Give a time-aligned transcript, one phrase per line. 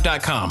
[0.00, 0.50] TalkTimeLive.com.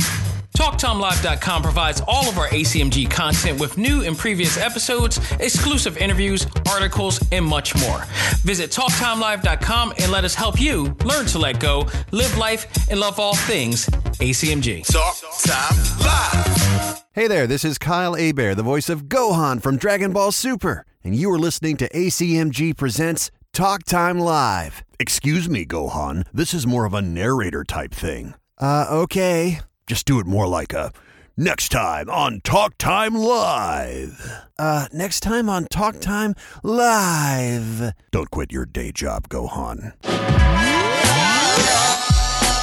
[0.57, 7.19] TalkTimeLive.com provides all of our ACMG content with new and previous episodes, exclusive interviews, articles,
[7.31, 8.03] and much more.
[8.43, 13.19] Visit TalkTimeLive.com and let us help you learn to let go, live life, and love
[13.19, 13.85] all things
[14.19, 14.85] ACMG.
[14.91, 17.03] Talk Time Live.
[17.13, 21.15] Hey there, this is Kyle Hebert, the voice of Gohan from Dragon Ball Super, and
[21.15, 24.83] you are listening to ACMG Presents Talk Time Live.
[24.99, 28.35] Excuse me, Gohan, this is more of a narrator type thing.
[28.59, 29.59] Uh, okay.
[29.87, 30.91] Just do it more like a
[31.37, 34.43] next time on Talk Time Live.
[34.57, 37.93] Uh, next time on Talk Time Live.
[38.11, 39.93] Don't quit your day job, Gohan.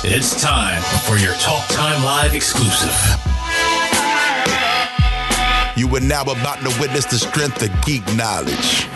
[0.04, 2.92] It's time for your Talk Time Live exclusive.
[5.76, 8.86] You are now about to witness the strength of geek knowledge.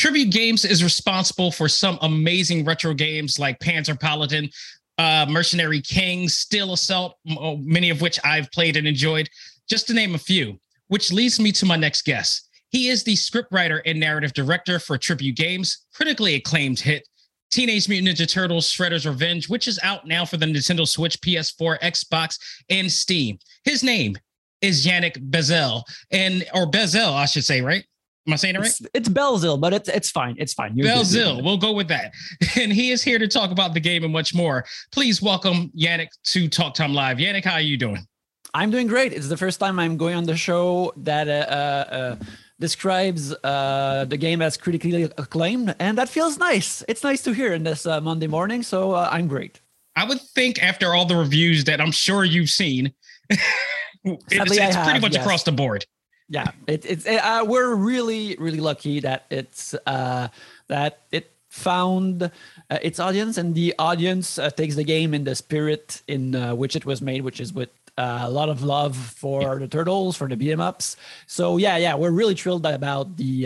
[0.00, 4.48] Tribute Games is responsible for some amazing retro games like Panzer Paladin,
[4.96, 9.28] uh, Mercenary Kings, Steel Assault, oh, many of which I've played and enjoyed,
[9.68, 10.58] just to name a few.
[10.88, 12.48] Which leads me to my next guest.
[12.70, 17.06] He is the scriptwriter and narrative director for Tribute Games, critically acclaimed hit
[17.50, 21.78] Teenage Mutant Ninja Turtles Shredder's Revenge, which is out now for the Nintendo Switch, PS4,
[21.80, 22.38] Xbox,
[22.70, 23.38] and Steam.
[23.64, 24.16] His name
[24.62, 27.84] is Yannick Bezel, and or Bezel, I should say, right?
[28.26, 28.68] Am I saying it right?
[28.68, 30.36] It's, it's Belzil, but it's it's fine.
[30.38, 30.76] It's fine.
[30.76, 32.12] You're Belzil, we'll go with that.
[32.60, 34.64] And he is here to talk about the game and much more.
[34.92, 37.18] Please welcome Yannick to Talk Time Live.
[37.18, 38.06] Yannick, how are you doing?
[38.52, 39.12] I'm doing great.
[39.12, 42.16] It's the first time I'm going on the show that uh, uh, uh,
[42.58, 46.82] describes uh, the game as critically acclaimed, and that feels nice.
[46.88, 49.60] It's nice to hear in this uh, Monday morning, so uh, I'm great.
[49.96, 52.92] I would think after all the reviews that I'm sure you've seen,
[53.30, 55.24] it's, it's have, pretty much yes.
[55.24, 55.86] across the board
[56.30, 60.28] yeah it, it's it, uh, we're really really lucky that it's uh,
[60.68, 65.34] that it found uh, its audience and the audience uh, takes the game in the
[65.34, 67.68] spirit in uh, which it was made which is with
[67.98, 70.96] uh, a lot of love for the turtles for the beat 'em ups.
[71.26, 73.44] So yeah yeah we're really thrilled about the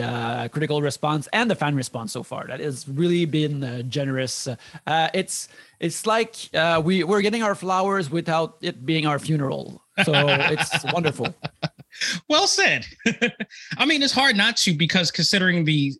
[0.53, 2.47] critical response and the fan response so far.
[2.47, 4.47] That has really been generous.
[4.87, 5.49] It's
[5.81, 6.37] it's like
[6.85, 9.83] we we're getting our flowers without it being our funeral.
[10.05, 11.35] So it's wonderful
[12.29, 12.87] well said.
[13.79, 15.93] I mean, it's hard not to because considering the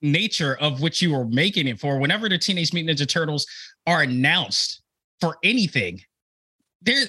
[0.00, 3.46] nature of which you were making it for, whenever the Teenage Mutant Ninja Turtles
[3.86, 4.82] are announced
[5.20, 6.00] for anything,
[6.82, 7.06] there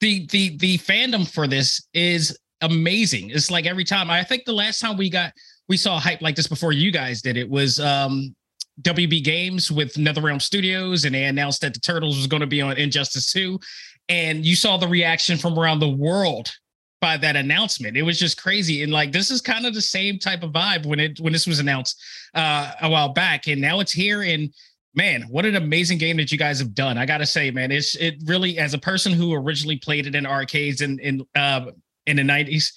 [0.00, 3.30] the the the fandom for this is amazing.
[3.30, 5.32] It's like every time I think the last time we got
[5.68, 8.34] we saw hype like this before you guys did it was um
[8.82, 12.60] WB Games with NetherRealm Studios, and they announced that the Turtles was going to be
[12.60, 13.58] on Injustice 2.
[14.08, 16.50] And you saw the reaction from around the world
[17.00, 17.96] by that announcement.
[17.96, 18.82] It was just crazy.
[18.82, 21.46] And like this is kind of the same type of vibe when it when this
[21.46, 22.02] was announced
[22.34, 23.46] uh a while back.
[23.46, 24.52] And now it's here and
[24.94, 26.98] man, what an amazing game that you guys have done.
[26.98, 30.26] I gotta say, man, it's it really as a person who originally played it in
[30.26, 31.66] arcades in in uh
[32.06, 32.72] in the 90s,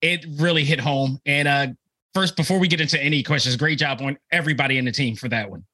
[0.00, 1.18] it really hit home.
[1.26, 1.66] And uh
[2.14, 5.28] first before we get into any questions, great job on everybody in the team for
[5.28, 5.64] that one.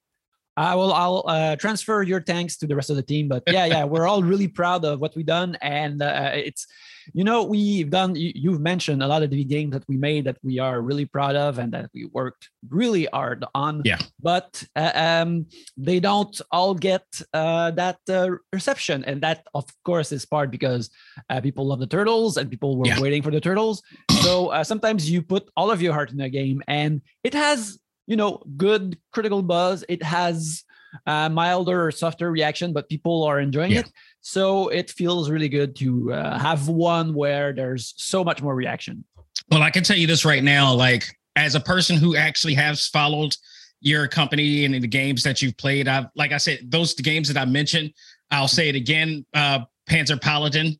[0.55, 0.93] I will.
[0.93, 3.27] I'll uh, transfer your thanks to the rest of the team.
[3.27, 6.67] But yeah, yeah, we're all really proud of what we've done, and uh, it's
[7.13, 10.25] you know we've done you, have mentioned a lot of the games that we made
[10.25, 13.81] that we are really proud of and that we worked really hard on.
[13.83, 13.99] Yeah.
[14.21, 15.47] But uh, um,
[15.77, 19.03] they don't all get uh, that uh, reception.
[19.05, 20.89] And that of course is part because
[21.29, 22.99] uh, people love the turtles and people were yeah.
[22.99, 23.81] waiting for the turtles.
[24.21, 27.79] So uh, sometimes you put all of your heart in a game and it has
[28.07, 29.83] you know good critical buzz.
[29.89, 30.63] It has
[31.07, 33.79] uh, milder or softer reaction but people are enjoying yeah.
[33.79, 33.91] it
[34.25, 39.03] so it feels really good to uh, have one where there's so much more reaction.
[39.51, 41.03] Well, I can tell you this right now, like
[41.35, 43.35] as a person who actually has followed
[43.81, 47.39] your company and the games that you've played, I've like I said, those games that
[47.39, 47.93] I mentioned,
[48.31, 50.79] I'll say it again, uh, Panzer Paladin,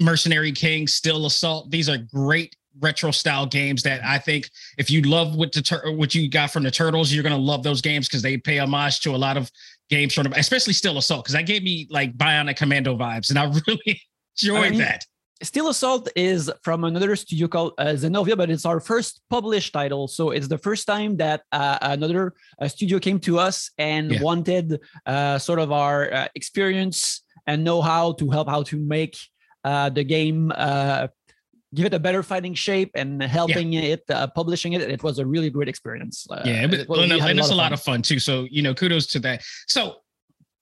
[0.00, 1.70] Mercenary King, Steel Assault.
[1.70, 5.92] These are great retro style games that I think if you love what the tur-
[5.92, 9.00] what you got from the Turtles, you're gonna love those games because they pay homage
[9.00, 9.50] to a lot of
[9.94, 13.44] games from, especially Steel Assault, because that gave me like Bionic Commando vibes, and I
[13.66, 14.00] really
[14.42, 15.04] enjoyed I mean, that.
[15.42, 20.08] Steel Assault is from another studio called uh, Zenovia, but it's our first published title.
[20.08, 24.22] So it's the first time that uh, another uh, studio came to us and yeah.
[24.22, 29.16] wanted uh, sort of our uh, experience and know how to help how to make
[29.64, 31.08] uh, the game uh,
[31.74, 35.26] give it a better fighting shape and helping it uh, publishing it it was a
[35.26, 37.80] really great experience uh, yeah, but, it was- well, no, and it's a lot of
[37.82, 38.18] fun too.
[38.18, 39.42] So you know, kudos to that.
[39.66, 39.96] So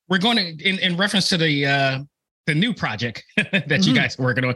[0.09, 1.99] we're going to in, in reference to the uh
[2.47, 3.97] the new project that you Mhm.
[3.97, 4.55] guys are working on.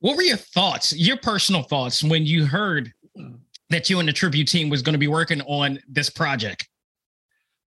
[0.00, 2.92] What were your thoughts, your personal thoughts, when you heard
[3.70, 6.68] that you and the tribute team was going to be working on this project?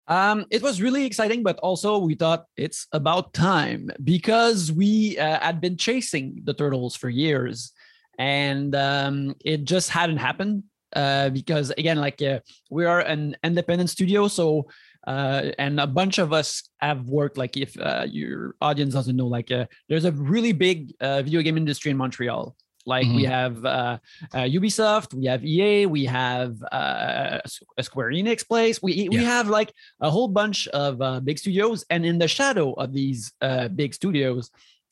[0.07, 5.39] Um, it was really exciting, but also we thought it's about time because we uh,
[5.39, 7.71] had been chasing the turtles for years,
[8.19, 10.63] and um, it just hadn't happened.
[10.95, 12.39] Uh, because again, like uh,
[12.71, 14.67] we are an independent studio, so
[15.07, 17.37] uh, and a bunch of us have worked.
[17.37, 21.41] Like if uh, your audience doesn't know, like uh, there's a really big uh, video
[21.43, 22.55] game industry in Montreal.
[22.87, 23.99] Like we have uh,
[24.33, 27.37] uh, Ubisoft, we have EA, we have uh,
[27.77, 28.81] a Square Enix place.
[28.81, 29.29] We we Yeah.
[29.37, 29.71] have like
[30.01, 33.93] a whole bunch of uh, big studios, and in the shadow of these uh, big
[33.93, 34.49] studios,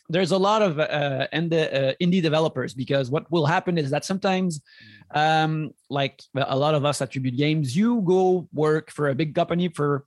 [0.09, 2.74] there's a lot of uh, and the uh, indie developers.
[2.74, 4.62] Because what will happen is that sometimes,
[5.13, 9.36] um, like a lot of us at Tribute games, you go work for a big
[9.36, 10.06] company for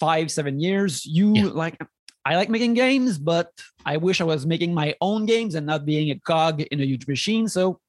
[0.00, 1.04] five, seven years.
[1.06, 1.50] You Yeah.
[1.54, 1.76] like.
[2.24, 3.50] I like making games, but
[3.84, 6.84] I wish I was making my own games and not being a cog in a
[6.84, 7.48] huge machine.
[7.48, 7.80] So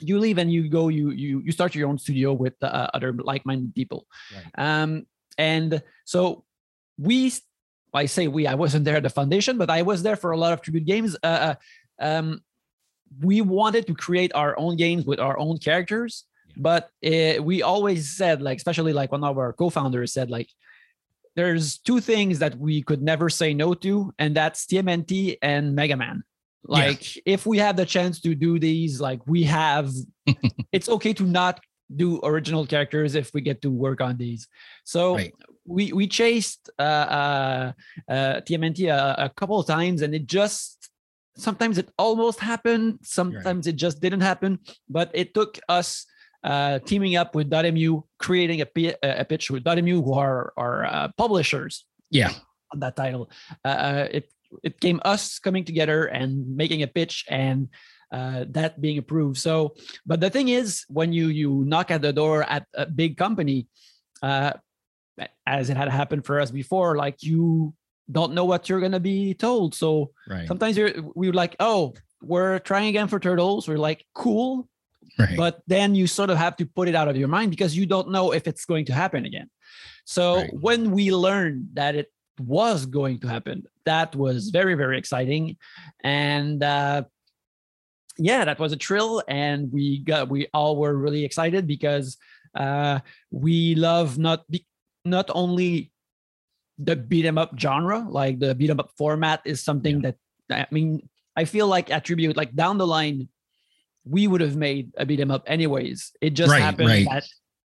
[0.00, 3.12] you leave and you go you you you start your own studio with uh, other
[3.12, 4.06] like-minded people
[4.56, 5.06] um
[5.38, 6.42] and so
[6.98, 7.30] we
[7.94, 10.36] i say we i wasn't there at the foundation but i was there for a
[10.36, 11.16] lot of tribute games.
[11.22, 11.54] Uh, uh,
[12.00, 12.40] um
[13.20, 16.24] we wanted to create our own games with our own characters
[16.56, 20.48] but uh, we always said like especially like one of our co-founders said like
[21.36, 25.96] there's two things that we could never say no to and that's tmnt and mega
[25.96, 26.22] man.
[26.64, 29.90] Like if we have the chance to do these like we have
[30.72, 31.60] it's okay to not
[31.96, 34.46] do original characters if we get to work on these.
[34.84, 35.34] So Right.
[35.70, 37.72] We we chased uh uh,
[38.10, 40.90] uh tmnt a, a couple of times and it just
[41.36, 44.58] sometimes it almost happened sometimes it just didn't happen
[44.88, 46.06] but it took us
[46.42, 48.66] uh teaming up with dotemu creating a,
[49.30, 52.32] pitch with dotemu who are our uh, publishers Yeah.
[52.74, 53.30] on that title.
[53.64, 54.26] Uh, it
[54.66, 56.30] it came us coming together and
[56.62, 57.68] making a pitch and
[58.10, 59.38] uh, that being approved.
[59.38, 63.14] So, but the thing is, when you you knock at the door at a big
[63.14, 63.70] company,
[64.26, 64.58] uh,
[65.46, 67.74] as it had happened for us before, like you
[68.10, 69.74] don't know what you're gonna be told.
[69.74, 70.48] So Right.
[70.48, 73.68] sometimes you're we were like, oh, we're trying again for turtles.
[73.68, 74.68] We're like, cool,
[75.18, 75.36] Right.
[75.36, 77.86] but then you sort of have to put it out of your mind because you
[77.86, 79.48] don't know if it's going to happen again.
[80.04, 80.50] So Right.
[80.52, 85.56] when we learned that it was going to happen, that was very very exciting,
[86.02, 87.04] and uh,
[88.18, 92.16] yeah, that was a thrill, and we got we all were really excited because
[92.54, 93.00] uh,
[93.30, 94.66] we love not be,
[95.04, 95.92] not only
[96.78, 100.16] the beat 'em up genre, like the beat 'em up format is something that
[100.50, 103.28] I mean I feel like at Tribute like down the line
[104.04, 106.12] we would have made a beat 'em up anyways.
[106.20, 107.06] It just Right, happened right.
[107.10, 107.24] that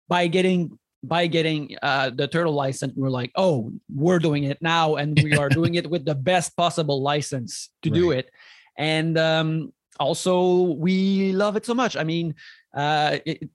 [0.08, 4.96] by getting by getting uh, the turtle license, we're like, oh, we're doing it now,
[4.96, 8.30] and we are doing it with the best possible license to do it.
[8.76, 11.96] And um, also, we love it so much.
[11.96, 12.34] I mean,
[12.76, 13.48] uh, it,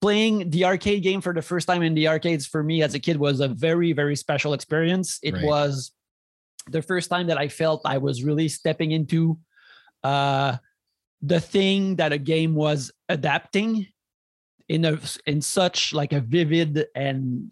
[0.00, 2.98] playing the arcade game for the first time in the arcades for me as a
[2.98, 5.18] kid was a very, very special experience.
[5.22, 5.44] It Right.
[5.44, 5.92] was
[6.70, 9.38] the first time that I felt I was really stepping into
[10.02, 10.56] uh,
[11.22, 13.86] the thing that a game was adapting
[14.68, 17.50] in a in such like a vivid and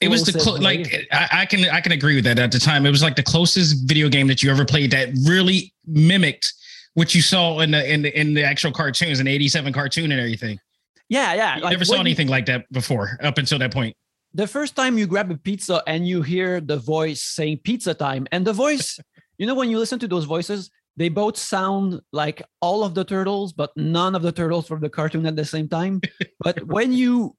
[0.00, 2.38] It was the clo- like I, I can I can agree with that.
[2.38, 5.08] At the time, it was like the closest video game that you ever played that
[5.26, 6.52] really mimicked
[6.94, 10.20] what you saw in the in the in the actual cartoons, an '87 cartoon and
[10.20, 10.60] everything.
[11.08, 11.56] Yeah, yeah.
[11.56, 13.96] You like never saw when you- anything like that before up until that point.
[14.34, 18.26] the first time you grab a pizza and you hear the voice saying pizza time
[18.32, 18.98] and the voice
[19.38, 23.04] you know when you listen to those voices they both sound like all of the
[23.04, 26.00] turtles but none of the turtles from the cartoon at the same time.
[26.46, 27.36] But when you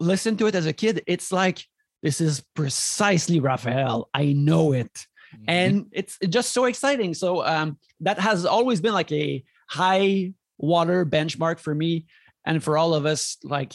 [0.00, 1.58] listen to it as a kid it's like
[2.02, 4.08] this is precisely raphael.
[4.12, 4.94] I know it.
[5.46, 7.14] And it's just so exciting.
[7.14, 11.92] So um that has always been like a high water benchmark for me
[12.44, 13.74] and for all of us like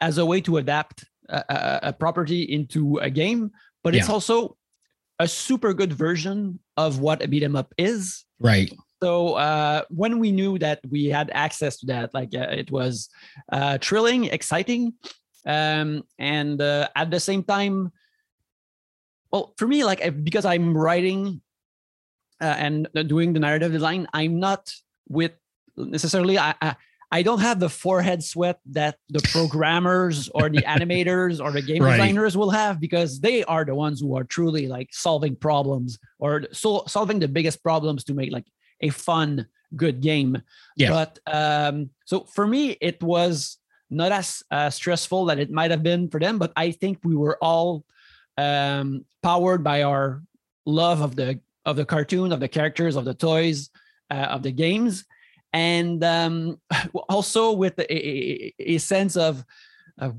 [0.00, 3.50] as a way to adapt a, a, a property into a game
[3.84, 4.56] but it's also
[5.18, 8.72] a super good version of what a beat 'em up is Right.
[9.02, 13.08] so uh, when we knew that we had access to that, like uh, it was
[13.52, 14.94] uh, thrilling, exciting,
[15.46, 17.90] um, and uh, at the same time,
[19.32, 21.40] well, for me, like because I'm writing
[22.40, 24.72] uh, and doing the narrative design, I'm not
[25.08, 25.32] with
[25.76, 26.38] necessarily.
[26.38, 26.76] I, I
[27.10, 31.82] I don't have the forehead sweat that the programmers or the animators or the game
[31.82, 31.96] Right.
[31.96, 36.44] designers will have because they are the ones who are truly like solving problems or
[36.52, 38.44] so solving the biggest problems to make like
[38.82, 40.40] a fun, good game.
[40.76, 40.90] Yeah.
[40.90, 43.58] But um, so for me, it was
[43.90, 47.16] not as uh, stressful that it might have been for them, but I think we
[47.16, 47.84] were all
[48.36, 50.22] um, powered by our
[50.66, 53.70] love of the of the cartoon, of the characters, of the toys,
[54.10, 55.04] uh, of the games,
[55.58, 56.60] and um,
[57.08, 59.44] also with a, a, sense of
[60.00, 60.10] uh,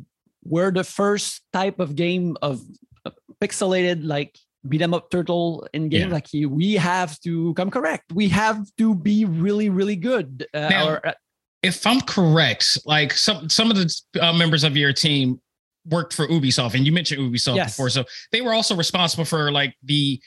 [0.43, 2.61] we're the first type of game of
[3.05, 6.13] uh, pixelated like beat 'em up turtle in game Yeah.
[6.17, 10.89] like we have to come correct we have to be really really good uh, Now-
[10.89, 11.13] or, uh,
[11.61, 13.87] if I'm correct, like some some of the
[14.21, 15.41] uh, members of your team
[15.85, 17.73] worked for Ubisoft, and you mentioned Ubisoft Yes.
[17.73, 20.21] before, so they were also responsible for like the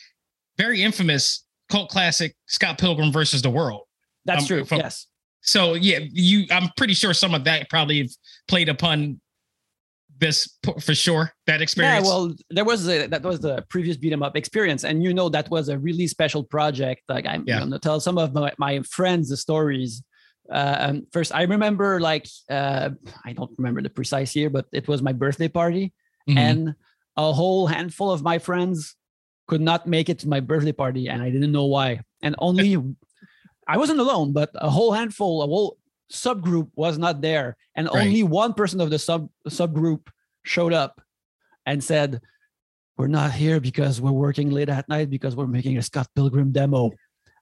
[0.59, 3.85] very infamous cult classic Scott Pilgrim versus the World.
[4.25, 5.07] That's um, true from- yes
[5.45, 8.09] So yeah, you I'm pretty sure some of that probably
[8.47, 9.21] played upon
[10.19, 10.49] this
[10.81, 11.33] for sure.
[11.49, 12.07] That experience.
[12.07, 15.13] Yeah, well, there was a, that was the previous beat 'em up experience, and you
[15.13, 17.01] know that was a really special project.
[17.09, 17.59] Like I'm Yeah.
[17.61, 20.03] gonna tell some of my, my friends the stories.
[20.51, 22.91] Uh, um, first, I remember like uh,
[23.25, 25.93] I don't remember the precise year, but it was my birthday party,
[26.31, 26.39] Mhm.
[26.39, 26.61] and
[27.17, 28.95] a whole handful of my friends
[29.49, 32.01] could not make it to my birthday party, and I didn't know why.
[32.23, 32.77] And only
[33.69, 35.79] I wasn't alone, but a whole handful, a whole
[36.11, 38.07] subgroup was not there, and Right.
[38.07, 40.09] only one person of the sub subgroup
[40.45, 41.01] showed up
[41.65, 42.21] and said,
[42.97, 46.51] "We're not here because we're working late at night because we're making a Scott Pilgrim
[46.53, 46.91] demo.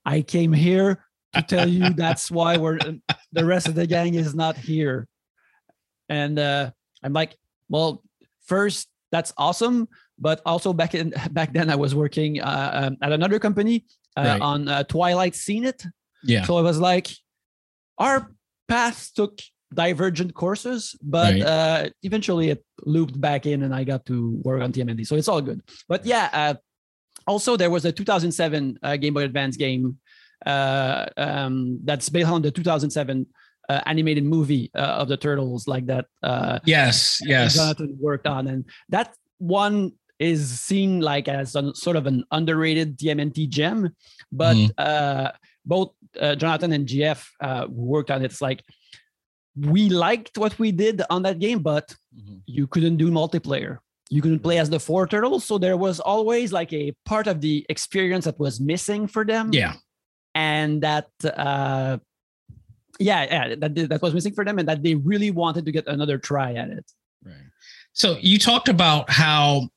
[0.04, 2.78] I came here to tell you that's why we're
[3.32, 5.08] the rest of the gang is not here."
[6.08, 6.70] And uh,
[7.02, 7.36] I'm like,
[7.68, 8.02] "Well,
[8.44, 13.10] first, that's awesome." But also back in back then, I was working uh, um, at
[13.12, 13.84] another company
[14.16, 14.40] uh, Right.
[14.42, 15.82] on uh, Twilight Scene It.
[16.24, 16.44] Yeah.
[16.44, 17.08] So it was like
[17.98, 18.30] our
[18.68, 19.38] paths took
[19.72, 21.42] divergent courses, but Right.
[21.42, 25.06] uh, eventually it looped back in and I got to work on TMNT.
[25.06, 25.60] So it's all good.
[25.88, 26.54] But yeah, uh,
[27.26, 29.98] also there was a 2007 uh, Game Boy Advance game
[30.46, 33.26] uh, um, that's based on the 2007
[33.68, 36.06] uh, animated movie uh, of the Turtles, like that.
[36.22, 37.20] Uh, yes.
[37.22, 37.54] Yes.
[37.54, 43.48] Jonathan worked on, and that one is seen like as sort of an underrated TMNT
[43.48, 43.90] gem.
[44.32, 45.32] But Mhm.
[45.64, 48.26] Both uh, Jonathan and GF uh, worked on it.
[48.26, 48.62] It's like
[49.56, 52.40] we liked what we did on that game, but Mhm.
[52.46, 53.78] you couldn't do multiplayer.
[54.10, 57.40] You couldn't play as the four turtles, so there was always like a part of
[57.40, 59.74] the experience that was missing for them Yeah.
[60.34, 61.98] and that uh
[62.98, 65.86] yeah yeah that that was missing for them and that they really wanted to get
[65.86, 66.86] another try at it
[67.24, 67.34] Right.
[67.92, 69.68] So you talked about how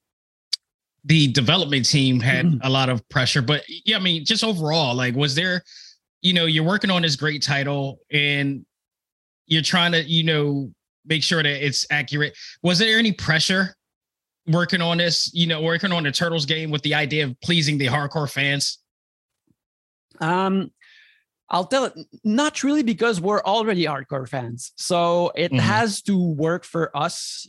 [1.06, 2.60] the development team had Mhm.
[2.64, 5.64] a lot of pressure, but yeah, I mean, just overall, like, was there,
[6.22, 8.66] you know, you're working on this great title and
[9.48, 10.72] you're trying to, you know,
[11.06, 12.38] make sure that it's accurate.
[12.62, 13.76] Was there any pressure
[14.48, 17.78] working on this, you know, working on the Turtles game with the idea of pleasing
[17.78, 18.80] the hardcore fans?
[20.22, 20.72] um
[21.50, 21.94] i'll tell it
[22.24, 25.60] not really because we're already hardcore fans so it Mhm.
[25.60, 27.48] has to work for us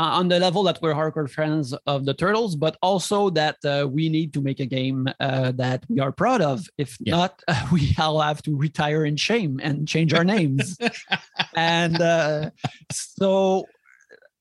[0.00, 3.86] uh, on the level that we're hardcore fans of the turtles but also that uh,
[3.86, 6.56] we need to make a game uh, that we are proud of.
[6.78, 7.16] If Yeah.
[7.16, 7.32] not
[7.72, 10.78] we all have to retire in shame and change our names.
[11.56, 12.50] And uh,
[12.90, 13.66] so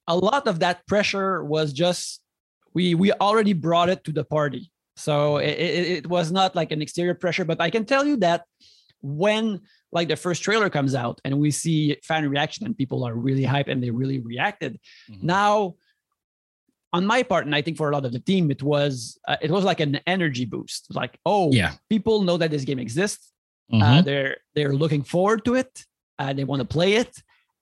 [0.08, 2.22] a lot of that pressure was just
[2.74, 4.72] we we already brought it to the party.
[4.96, 8.16] So it, it, it was not like an exterior pressure but i can tell you
[8.28, 8.42] that
[9.02, 9.44] when
[9.92, 13.44] like the first trailer comes out and we see fan reaction and people are really
[13.44, 14.80] hyped and they really reacted
[15.10, 15.24] Mhm.
[15.24, 15.76] now
[16.94, 19.38] on my part and i think for a lot of the team it was uh,
[19.42, 21.74] it was like an energy boost like oh Yeah.
[21.90, 23.32] people know that this game exists
[23.72, 24.06] uh, Mhm.
[24.06, 25.86] they're they're looking forward to it
[26.20, 27.14] uh, they want to play it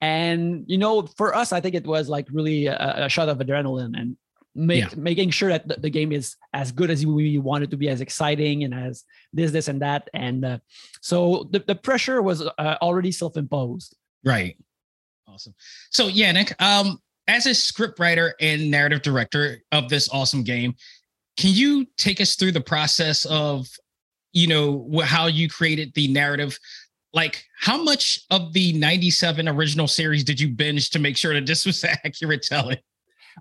[0.02, 3.38] and you know for us i think it was like really a, a shot of
[3.40, 4.10] adrenaline and
[4.58, 4.90] make, Yeah.
[4.98, 7.88] making sure that the, the game is as good as we want it to be
[7.90, 10.58] as exciting and as this this and that and uh,
[11.02, 13.96] so the, the pressure was uh, already self-imposed
[14.26, 14.58] Right.
[15.28, 15.54] Awesome.
[15.92, 20.76] So Yannick, um, as a script writer and narrative director of this awesome game,
[21.38, 23.68] can you take us through the process of,
[24.34, 26.58] you know, how you created the narrative?
[27.14, 31.46] Like, how much of the 97 original series did you binge to make sure that
[31.46, 32.78] this was accurate telling?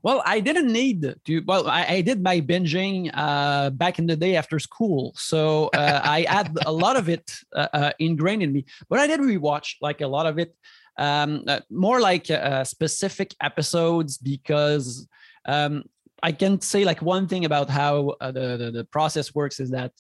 [0.03, 1.41] Well, I didn't need to.
[1.47, 6.01] Well, I, I did my binging uh, back in the day after school, so uh,
[6.05, 8.65] I had a lot of it uh, uh, ingrained in me.
[8.89, 10.55] But I did rewatch like a lot of it,
[10.99, 15.07] um, uh, more like uh, specific episodes because
[15.47, 15.85] um,
[16.23, 19.71] I can say like one thing about how uh, the, the the process works is
[19.71, 19.93] that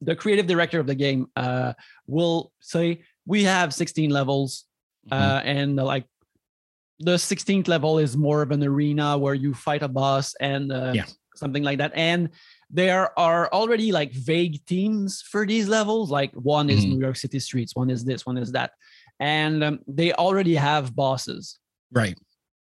[0.00, 1.72] the creative director of the game uh,
[2.06, 4.64] will say we have 16 levels,
[5.10, 5.12] Mhm.
[5.12, 6.06] uh, and like
[7.00, 10.92] the 16th level is more of an arena where you fight a boss and uh,
[10.94, 11.06] Yeah.
[11.34, 11.92] something like that.
[11.94, 12.30] And
[12.70, 16.10] there are already like vague themes for these levels.
[16.10, 16.90] Like one is Mhm.
[16.90, 18.72] New York City streets, one is this, one is that,
[19.20, 21.58] and um, they already have bosses.
[21.92, 22.18] Right.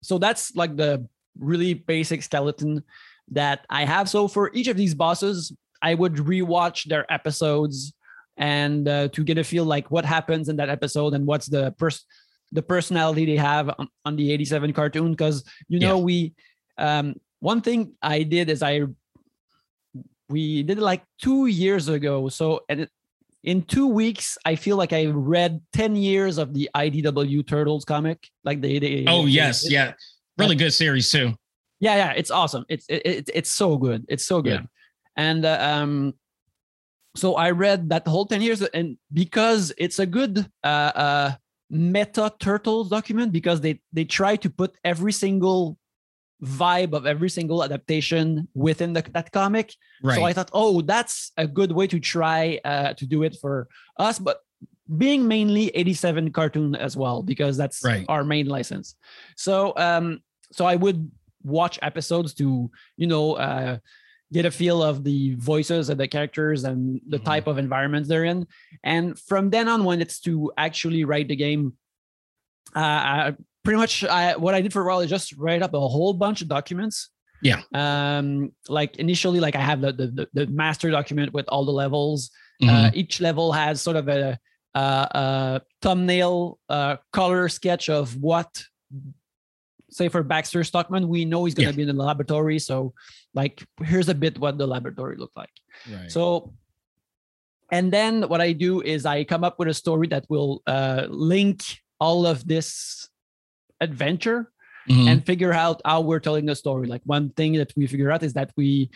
[0.02, 1.06] So that's like the
[1.38, 2.82] really basic skeleton
[3.30, 4.08] that I have.
[4.08, 7.92] So for each of these bosses, I would rewatch their episodes
[8.37, 11.73] and uh, to get a feel like what happens in that episode and what's the
[11.73, 12.04] pers-
[12.52, 16.35] the personality they have on, on the 87 cartoon because you know we
[16.78, 18.83] um one thing I did is I
[20.28, 22.90] we did it like 2 years ago so and it,
[23.45, 28.28] in 2 weeks I feel like I read 10 years of the IDW Turtles comic
[28.45, 29.93] like they, they Oh they yes, yeah.
[30.37, 31.35] Really good series too.
[31.81, 32.64] Yeah, yeah, it's awesome.
[32.69, 34.05] It's it, it, it's so good.
[34.09, 34.61] It's so good.
[34.61, 34.67] Yeah.
[35.17, 36.14] And uh, um
[37.17, 41.33] so I read that whole 10 years and because it's a good uh uh
[41.70, 45.78] meta turtles document because they they try to put every single
[46.42, 49.75] vibe of every single adaptation within the, that comic.
[50.02, 50.14] Right.
[50.16, 53.66] So I thought, oh, that's a good way to try uh, to do it for
[53.98, 54.40] us, but
[54.96, 58.06] being mainly 87 cartoon as well because that's Right.
[58.08, 58.94] our main license.
[59.37, 60.20] So um,
[60.52, 61.10] so I would
[61.42, 63.78] watch episodes to you know uh,
[64.32, 67.25] get a feel of the voices of the characters and the Mhm.
[67.25, 68.47] type of environments they're in,
[68.85, 71.73] and from then on, when it's to actually write the game,
[72.76, 75.73] uh, I, pretty much I, what I did for a while is just write up
[75.75, 77.08] a whole bunch of documents
[77.42, 77.62] Yeah.
[77.75, 82.30] um like initially like i have the the, the- master document with all the levels
[82.62, 82.68] Mhm.
[82.68, 84.38] uh, each level has sort of a,
[84.75, 88.50] a, a thumbnail uh, color sketch of what
[89.90, 91.76] say for baxter stockman we know he's going to Yeah.
[91.85, 92.92] be in the laboratory so
[93.40, 93.54] like
[93.90, 95.54] here's a bit what the laboratory looked like
[95.95, 96.11] right.
[96.16, 96.52] so,
[97.76, 101.02] and then what I do is I come up with a story that will uh,
[101.33, 101.59] link
[102.00, 102.66] all of this
[103.80, 104.40] adventure
[104.88, 105.07] Mhm.
[105.11, 106.87] and figure out how we're telling the story.
[106.95, 108.88] Like one thing that we figure out is that we,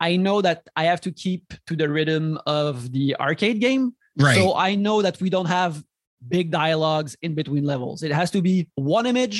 [0.00, 3.84] I know that I have to keep to the rhythm of the arcade game.
[4.16, 4.36] right.
[4.38, 5.84] So I know that we don't have
[6.36, 7.98] big dialogues in between levels.
[8.02, 8.54] It has to be
[8.96, 9.36] one image,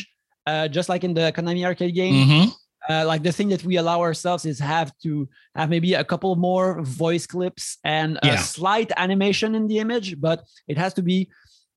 [0.50, 2.44] uh, just like in the Konami arcade game Mhm.
[2.90, 6.34] Uh, like the thing that we allow ourselves is have to have maybe a couple
[6.36, 8.36] more voice clips and a Yeah.
[8.36, 11.28] slight animation in the image, but it has to be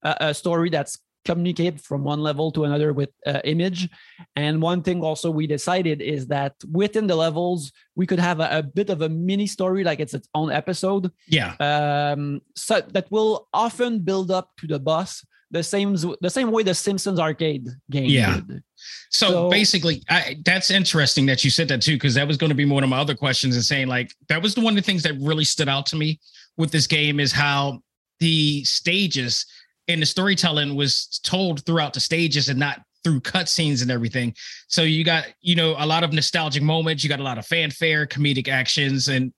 [0.04, 3.90] a, a story that's communicated from one level to another with uh, image.
[4.38, 8.60] And one thing also we decided is that within the levels we could have a,
[8.60, 11.56] a bit of a mini story, like it's its own episode, Yeah.
[11.60, 15.26] um, so that will often build up to the boss.
[15.52, 18.42] The same, the same way the Simpsons arcade game Yeah.
[18.48, 18.62] did.
[19.10, 22.50] So, So- basically, I, that's interesting that you said that too, because that was going
[22.50, 23.56] to be one of my other questions.
[23.56, 25.96] And saying like that was the one of the things that really stood out to
[25.96, 26.20] me
[26.58, 27.82] with this game is how
[28.20, 29.46] the stages
[29.88, 34.36] and the storytelling was told throughout the stages and not through cutscenes and everything.
[34.68, 37.04] So you got you know a lot of nostalgic moments.
[37.04, 39.32] You got a lot of fanfare, comedic actions, and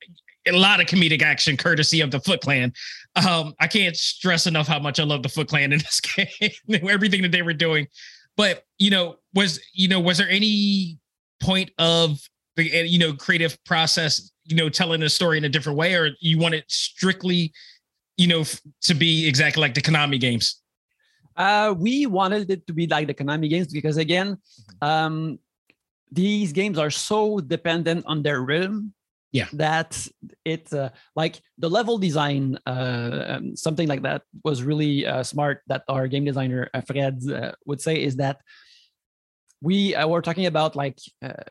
[0.47, 2.73] a lot of comedic action courtesy of the Foot Clan.
[3.15, 6.29] Um, I can't stress enough how much I love the Foot Clan in this game.
[6.89, 7.87] Everything that they were doing
[8.37, 10.97] but you know was you know was there any
[11.41, 12.21] point of
[12.55, 15.93] the uh, you know creative process you know telling the story in a different way
[15.95, 17.51] or you want it strictly
[18.15, 20.61] you know f- to be exactly like the konami games
[21.35, 24.87] Uh, we wanted it to be like the Konami games because again, Mm-hmm.
[24.87, 25.39] um,
[26.11, 28.93] these games are so dependent on their rhythm.
[29.31, 29.47] Yeah.
[29.53, 30.07] That
[30.43, 35.61] it uh, like the level design, uh, um, something like that was really uh, smart.
[35.67, 38.41] That our game designer uh, Fred uh, would say is that
[39.61, 41.43] we uh, were talking about like uh,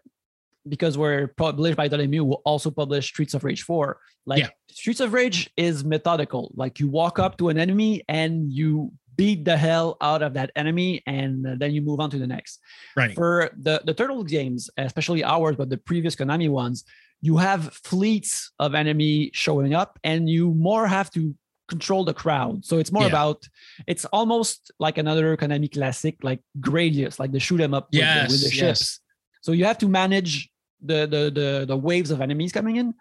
[0.68, 3.98] because we're published by Dotemu, we also publish Streets of Rage 4.
[4.26, 4.48] Like Yeah.
[4.70, 6.52] Streets of Rage is methodical.
[6.54, 10.50] Like you walk up to an enemy and you beat the hell out of that
[10.54, 12.60] enemy and then you move on to the next.
[12.96, 16.84] right For the the Turtle games, especially ours, but the previous Konami ones,
[17.20, 21.34] you have fleets of enemy showing up and you more have to
[21.68, 22.64] control the crowd.
[22.64, 23.08] So it's more Yeah.
[23.08, 23.46] about
[23.86, 28.20] it's almost like another Konami classic like Gradius, like the shoot 'em up with, the,
[28.30, 28.60] with the Yes, ships.
[28.60, 29.00] yes.
[29.42, 30.48] So you have to manage
[30.80, 32.94] the, the the the waves of enemies coming in.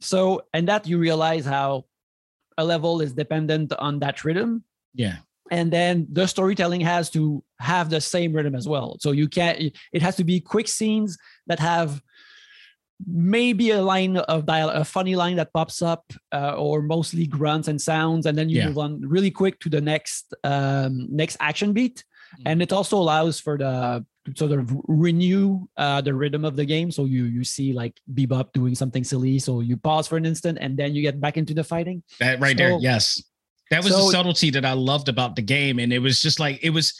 [0.00, 1.84] So and that you realize how
[2.58, 5.16] a level is dependent on that rhythm yeah
[5.50, 9.58] and then the storytelling has to have the same rhythm as well so you can't
[9.92, 12.02] it has to be quick scenes that have
[13.06, 17.68] maybe a line of dial a funny line that pops up uh, or mostly grunts
[17.68, 18.68] and sounds and then you Yeah.
[18.68, 22.04] move on really quick to the next um next action beat.
[22.04, 22.42] Mm-hmm.
[22.48, 24.04] and it also allows for the
[24.36, 26.90] sort of renew uh, the rhythm of the game.
[26.92, 29.40] So you you see like bebop doing something silly.
[29.40, 32.02] So you pause for an instant and then you get back into the fighting.
[32.20, 32.78] That right there.
[32.78, 33.20] Yes.
[33.72, 36.38] That was So- the subtlety that I loved about the game, and it was just
[36.38, 36.92] like it was,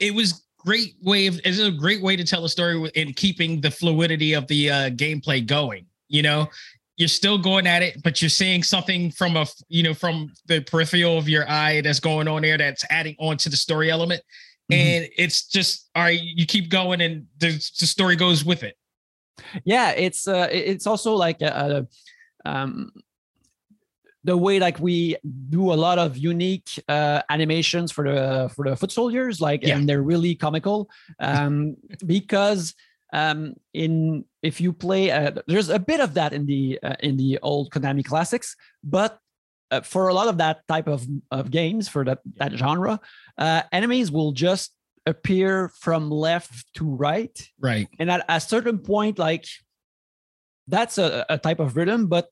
[0.00, 3.60] it was great way of it's a great way to tell a story in keeping
[3.60, 5.86] the fluidity of the uh, gameplay going.
[6.08, 6.48] You know,
[6.96, 10.60] you're still going at it, but you're seeing something from a you know from the
[10.60, 14.22] peripheral of your eye that's going on there that's adding on to the story element,
[14.70, 14.76] Mhm.
[14.76, 16.20] and it's just all right.
[16.20, 17.48] You keep going, and the,
[17.80, 18.74] the story goes with it.
[19.64, 21.86] yeah it's uh it's also like a,
[22.44, 22.90] a um
[24.30, 24.96] the way like we
[25.56, 28.20] do a lot of unique uh animations for the
[28.54, 29.74] for the foot soldiers like Yeah.
[29.74, 30.78] and they're really comical
[31.28, 31.52] um
[32.16, 32.62] because
[33.20, 33.40] um
[33.82, 33.92] in
[34.50, 37.66] if you play uh, there's a bit of that in the uh, in the old
[37.74, 38.48] konami classics
[38.96, 39.12] but
[39.74, 41.00] uh, for a lot of that type of,
[41.38, 42.94] of games for that that genre
[43.44, 44.68] uh enemies will just
[45.12, 45.50] appear
[45.84, 47.36] from left to right
[47.70, 47.88] Right.
[48.00, 49.46] and at a certain point like
[50.74, 52.28] that's a, a type of rhythm but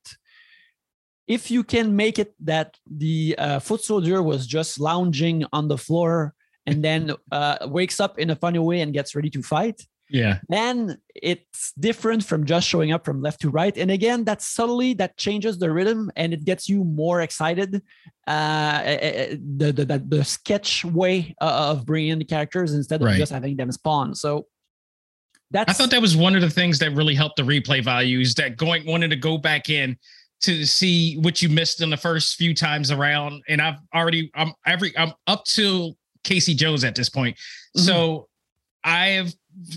[1.26, 5.78] if you can make it that the uh, foot soldier was just lounging on the
[5.78, 6.34] floor
[6.66, 10.38] and then uh, wakes up in a funny way and gets ready to fight Yeah.
[10.48, 14.94] then it's different from just showing up from left to right and again that subtly
[14.94, 17.82] that changes the rhythm and it gets you more excited
[18.28, 22.70] uh eh, eh, the the, the, the sketch way uh, of bringing in the characters
[22.74, 23.18] instead of Right.
[23.18, 24.46] just having them spawn so
[25.50, 28.18] that's I thought that was one of the things that really helped the replay value
[28.20, 29.96] is that going wanted to go back in
[30.42, 33.42] to see what you missed in the first few times around.
[33.48, 35.92] And I've already I'm every I'm up to
[36.24, 37.36] Casey Jones at this point.
[37.76, 38.28] So
[38.84, 39.34] I have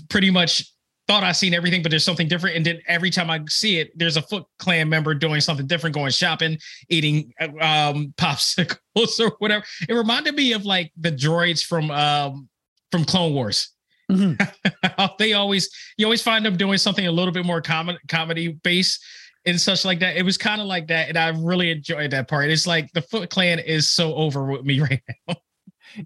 [0.08, 0.72] pretty much
[1.06, 2.56] thought I seen everything, but there's something different.
[2.56, 5.94] And then every time I see it, there's a Foot Clan member doing something different,
[5.94, 9.64] going shopping, eating um popsicles or whatever.
[9.88, 12.48] It reminded me of like the droids from um
[12.90, 13.70] from Clone Wars
[14.10, 15.16] Mhm.
[15.18, 19.02] they always you always find them doing something a little bit more comedy comedy based
[19.46, 20.16] and such like that.
[20.16, 22.50] It was kind of like that, and I really enjoyed that part.
[22.50, 25.36] It's like the Foot Clan is so over with me right now.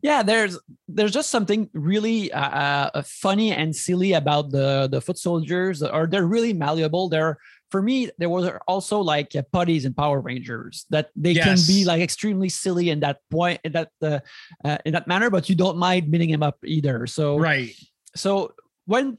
[0.02, 5.18] yeah there's there's just something really uh, uh, funny and silly about the the foot
[5.18, 7.36] soldiers or they're really malleable they're
[7.70, 11.84] for me there was also like uh, putties and power rangers that they can be
[11.84, 14.20] like extremely silly in that point in that uh,
[14.64, 17.74] uh, in that manner but you don't mind beating him up either so Right.
[18.16, 18.54] so
[18.86, 19.18] when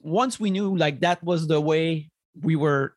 [0.00, 2.10] once we knew like that was the way
[2.42, 2.95] we were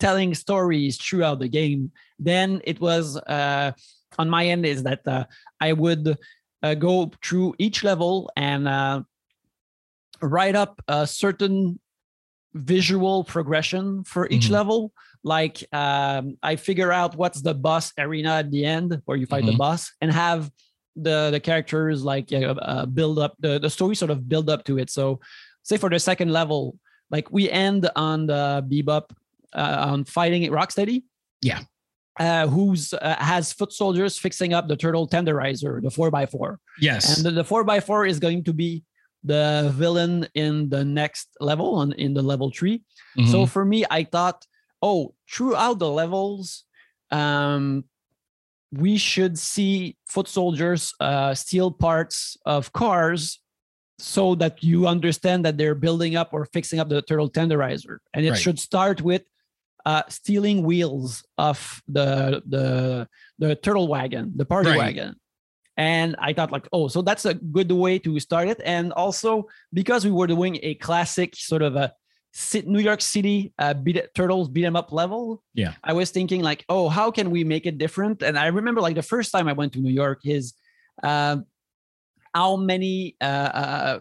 [0.00, 3.70] telling stories throughout the game then it was uh
[4.18, 5.24] on my end is that uh,
[5.60, 6.16] i would
[6.62, 9.00] uh, go through each level and uh
[10.22, 11.78] write up a certain
[12.54, 14.56] visual progression for each Mhm.
[14.58, 19.26] level like um i figure out what's the boss arena at the end where you
[19.26, 19.58] fight the Mhm.
[19.64, 20.50] boss and have
[20.96, 24.78] the the characters like uh, build up the the story sort of build up to
[24.82, 25.20] it so
[25.62, 26.76] say for the second level
[27.14, 29.06] like we end on the bebop
[29.54, 31.02] uh, on fighting at rocksteady
[31.42, 31.60] Yeah.
[32.18, 37.16] uh, who's uh, has foot soldiers fixing up the turtle tenderizer the 4x4 Yes.
[37.16, 38.84] and the, the 4x4 is going to be
[39.24, 42.82] the villain in the next level on in the level 3
[43.26, 43.48] so Mhm.
[43.48, 44.46] for me i thought
[44.82, 46.64] oh throughout the levels
[47.10, 47.84] um
[48.72, 53.40] we should see foot soldiers uh steal parts of cars
[53.98, 58.24] so that you understand that they're building up or fixing up the turtle tenderizer and
[58.24, 58.38] it Right.
[58.40, 59.22] should start with
[59.86, 64.78] uh stealing wheels off the the the turtle wagon the party Right.
[64.78, 65.16] wagon
[65.76, 69.46] and i thought like oh so that's a good way to start it and also
[69.72, 71.92] because we were doing a classic sort of a
[72.64, 75.42] New York City uh, beat turtles beat 'em up level.
[75.52, 75.74] Yeah.
[75.82, 78.22] I was thinking like, oh, how can we make it different?
[78.22, 80.54] And I remember like the first time I went to New York is
[81.02, 81.38] uh,
[82.32, 83.98] how many uh, uh,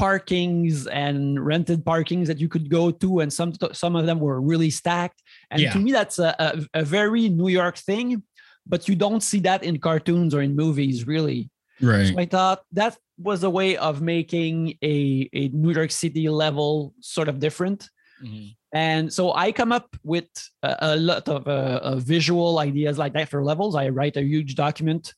[0.00, 4.40] parkings and rented parkings that you could go to, and some some of them were
[4.40, 5.22] really stacked.
[5.50, 5.72] And Yeah.
[5.72, 8.22] to me, that's a, a, a very New York thing,
[8.66, 11.50] but you don't see that in cartoons or in movies really.
[11.80, 12.08] right.
[12.08, 16.94] So I thought that was a way of making a, a New York City level
[17.00, 17.88] sort of different.
[18.22, 18.54] Mhm.
[18.72, 20.26] And so I come up with
[20.62, 23.76] a, a lot of uh, visual ideas like that for levels.
[23.76, 25.14] I write a huge document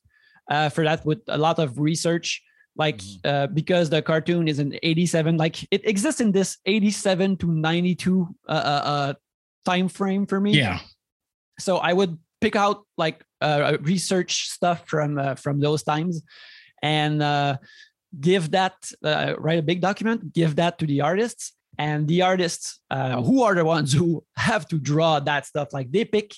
[0.50, 2.42] uh, for that with a lot of research,
[2.76, 3.20] like Mhm.
[3.24, 8.28] uh, because the cartoon is in 87, like it exists in this 87 to 92
[8.48, 9.14] uh, uh, uh,
[9.64, 10.78] time frame for me Yeah.
[11.58, 16.22] so i would pick out like uh, research stuff from uh, from those times
[16.82, 17.56] and uh,
[18.20, 22.80] give that uh, write a big document give that to the artists and the artists
[22.90, 26.30] uh, who are the ones who have to draw that stuff like they pick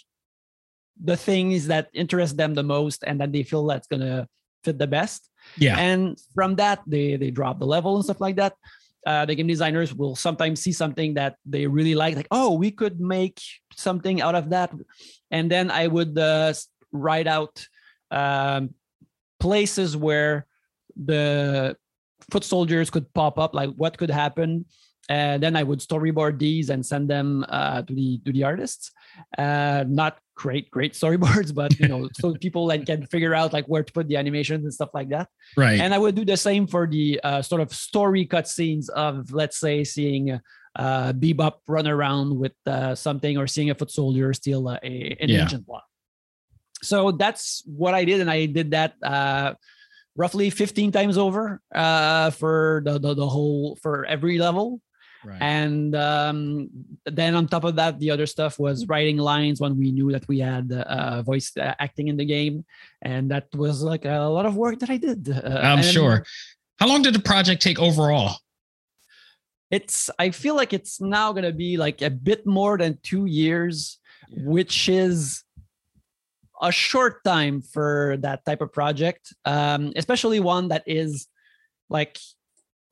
[1.05, 4.27] the things that interest them the most and that they feel that's gonna
[4.65, 5.79] fit the best Yeah.
[5.79, 8.55] and from that they they drop the level and stuff like that
[9.07, 12.71] uh, the game designers will sometimes see something that they really like like oh we
[12.71, 13.41] could make
[13.75, 14.73] something out of that
[15.31, 16.53] and then i would uh,
[16.93, 17.67] write out
[18.11, 18.75] um,
[19.41, 20.47] places where
[20.97, 21.77] the
[22.31, 24.67] foot soldiers could pop up, like what could happen.
[25.09, 28.93] And then I would storyboard these and send them uh, to the to the artists.
[29.39, 33.67] Uh, not great, great storyboards, but you know, so people like can figure out like
[33.67, 35.27] where to put the animations and stuff like that.
[35.57, 35.81] Right.
[35.83, 39.59] And I would do the same for the uh, sort of story cutscenes of, let's
[39.59, 40.39] say, seeing
[40.79, 45.17] uh, Bebop run around with uh, something or seeing a foot soldier steal a, a,
[45.21, 45.43] an Yeah.
[45.45, 45.83] agent block.
[46.83, 49.55] So that's what I did, and I did that uh,
[50.15, 54.79] roughly 15 times over uh, for the, the the whole for every level.
[55.29, 55.41] Right.
[55.41, 56.71] And um,
[57.05, 60.27] then on top of that, the other stuff was writing lines when we knew that
[60.29, 62.65] we had uh, voice uh, acting in the game,
[63.03, 65.29] and that was like a lot of work that I did.
[65.29, 66.25] Uh, I'm sure.
[66.79, 68.37] How long did the project take overall?
[69.71, 70.11] it's.
[70.19, 73.99] I feel like it's now gonna be like a bit more than two years,
[74.31, 75.45] which is
[76.61, 81.29] a short time for that type of project, um, especially one that is
[81.89, 82.19] like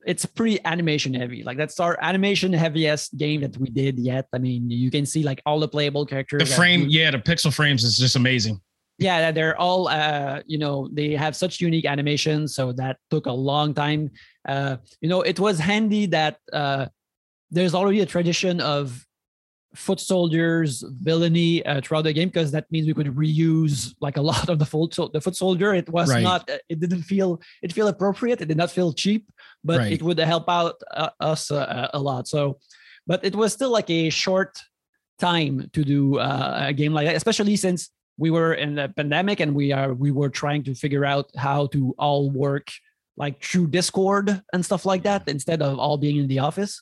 [0.07, 1.43] it's pretty animation heavy.
[1.43, 4.25] Like that's our animation heaviest game that we did yet.
[4.33, 6.47] I mean, you can see like all the playable characters.
[6.49, 8.59] The frame, we- yeah, the pixel frames is just amazing.
[8.99, 13.31] yeah, they're all uh, you know, they have such unique animations, so that took a
[13.51, 14.09] long time.
[14.47, 16.87] Uh, you know, it was handy that uh
[17.51, 19.05] there's already a tradition of
[19.75, 24.21] foot soldiers villainy uh, throughout the game because that means we could reuse like a
[24.31, 26.23] lot of the foot sol- the foot soldier it was Right.
[26.23, 29.29] not uh, it didn't feel it feel appropriate it did not feel cheap
[29.63, 29.91] but Right.
[29.91, 32.59] it would help out uh, us uh, a lot so
[33.05, 34.57] but it was still like a short
[35.19, 39.39] time to do uh, a game like that especially since we were in the pandemic
[39.39, 42.67] and we are we were trying to figure out how to all work
[43.17, 46.81] like through discord and stuff like that instead of all being in the office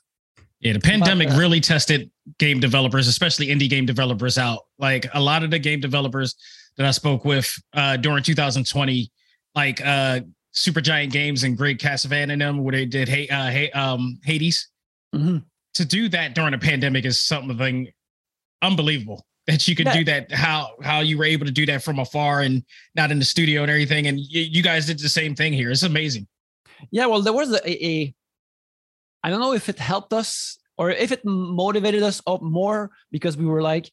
[0.65, 4.62] Yeah, the pandemic really tested game developers, especially indie game developers, out.
[4.80, 6.34] Like a lot of the game developers
[6.78, 9.12] that I spoke with uh, during 2020,
[9.54, 10.21] like uh,
[10.56, 14.67] Supergiant Games and Greg Kasavin and them, where they did hey, uh, hey, um, Hades.
[15.13, 15.43] Mhm.
[15.75, 17.88] To do that during a pandemic is something
[18.63, 19.23] unbelievable.
[19.45, 19.97] That you could Yeah.
[19.97, 22.63] do that, how how you were able to do that from afar and
[22.95, 25.69] not in the studio and everything, and you, you guys did the same thing here.
[25.69, 26.25] It's amazing.
[26.89, 28.15] Yeah, well, there was a, a
[29.26, 33.36] I don't know if it helped us or if it motivated us up more because
[33.36, 33.90] we were like,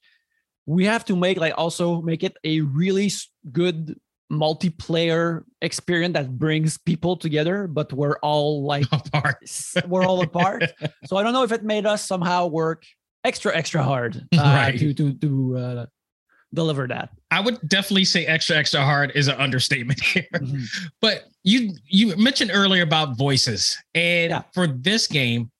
[0.66, 3.10] we have to make like also make it a really
[3.50, 3.98] good
[4.30, 9.38] multiplayer experience that brings people together, but we're all like Apart.
[9.86, 10.64] we're all apart.
[11.06, 12.84] So I don't know if it made us somehow work
[13.24, 14.78] extra extra hard uh, Right.
[14.78, 15.86] to to to uh,
[16.54, 17.10] deliver that.
[17.30, 20.26] I would definitely say extra extra hard is an understatement here.
[20.34, 20.64] Mhm.
[21.00, 24.42] But you you mentioned earlier about voices, and Yeah.
[24.54, 25.50] for this game,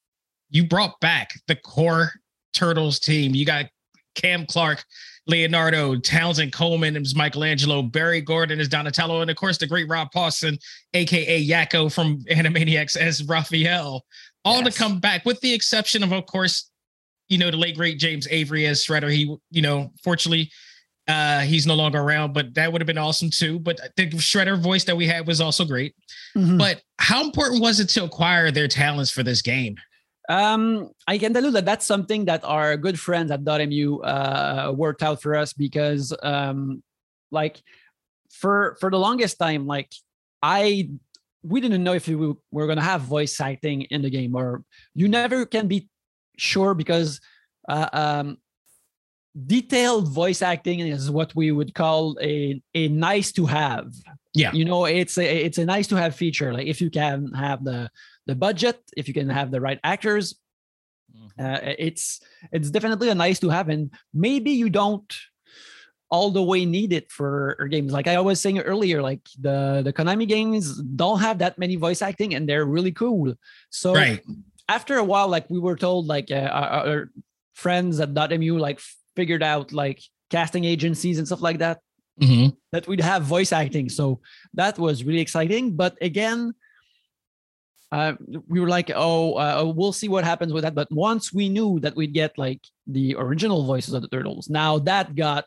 [0.50, 2.12] you brought back the core
[2.54, 3.34] Turtles team.
[3.34, 3.66] You got
[4.14, 4.84] Cam Clarke,
[5.26, 10.08] Leonardo, Townsend Coleman is Michelangelo, Barry Gordon is Donatello, and of course the great Rob
[10.14, 10.58] Paulsen,
[10.92, 14.04] aka Yakko from Animaniacs as Raphael,
[14.44, 14.74] all Yes.
[14.74, 16.68] to come back, with the exception of, of course,
[17.28, 19.10] you know, the late great James Avery as Shredder.
[19.10, 20.50] He, you know, fortunately,
[21.12, 23.58] uh, he's no longer around, but that would have been awesome too.
[23.58, 25.94] But the Shredder voice that we had was also great.
[26.36, 26.58] Mhm.
[26.58, 29.76] But how important was it to acquire their talents for this game?
[30.28, 34.72] Um, I can tell you that that's something that our good friends at Dotemu uh,
[34.72, 36.82] worked out for us because, um,
[37.30, 37.60] like,
[38.30, 39.90] for for the longest time, like
[40.42, 40.88] I
[41.42, 44.62] we didn't know if we were- were gonna have voice acting in the game, or
[44.94, 45.88] you never can be
[46.38, 47.20] sure because
[47.68, 48.38] uh, um,
[49.46, 53.92] detailed voice acting is what we would call a a nice to have.
[54.34, 54.52] Yeah.
[54.52, 56.52] you know it's a it's a nice to have feature.
[56.52, 57.90] Like if you can have the
[58.26, 60.34] the budget if you can have the right actors
[61.38, 62.20] uh, it's
[62.52, 65.14] it's definitely a nice to have and maybe you don't
[66.10, 67.92] all the way need it for games.
[67.92, 72.02] Like i was saying earlier like the the konami games don't have that many voice
[72.02, 73.34] acting and they're really cool.
[73.70, 74.20] So Right.
[74.68, 77.10] after a while like we were told like uh, our, our
[77.54, 78.80] friends at Dotemu like
[79.16, 81.80] figured out like casting agencies and stuff like that
[82.20, 83.88] hmm that we'd have voice acting.
[83.90, 84.20] So
[84.54, 85.76] that was really exciting.
[85.76, 86.54] But again,
[87.90, 88.14] uh,
[88.48, 90.74] we were like, oh, uh, we'll see what happens with that.
[90.74, 94.78] But once we knew that we'd get like the original voices of the turtles, now
[94.80, 95.44] that got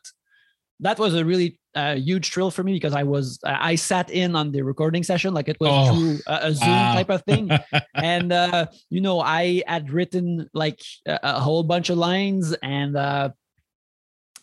[0.80, 4.36] that was a really uh, huge thrill for me because I was I sat in
[4.36, 6.94] on the recording session like it was Oh, through a, a Zoom wow.
[6.94, 7.50] type of thing,
[7.94, 12.96] and uh, you know I had written like a, a whole bunch of lines, and
[12.96, 13.30] uh,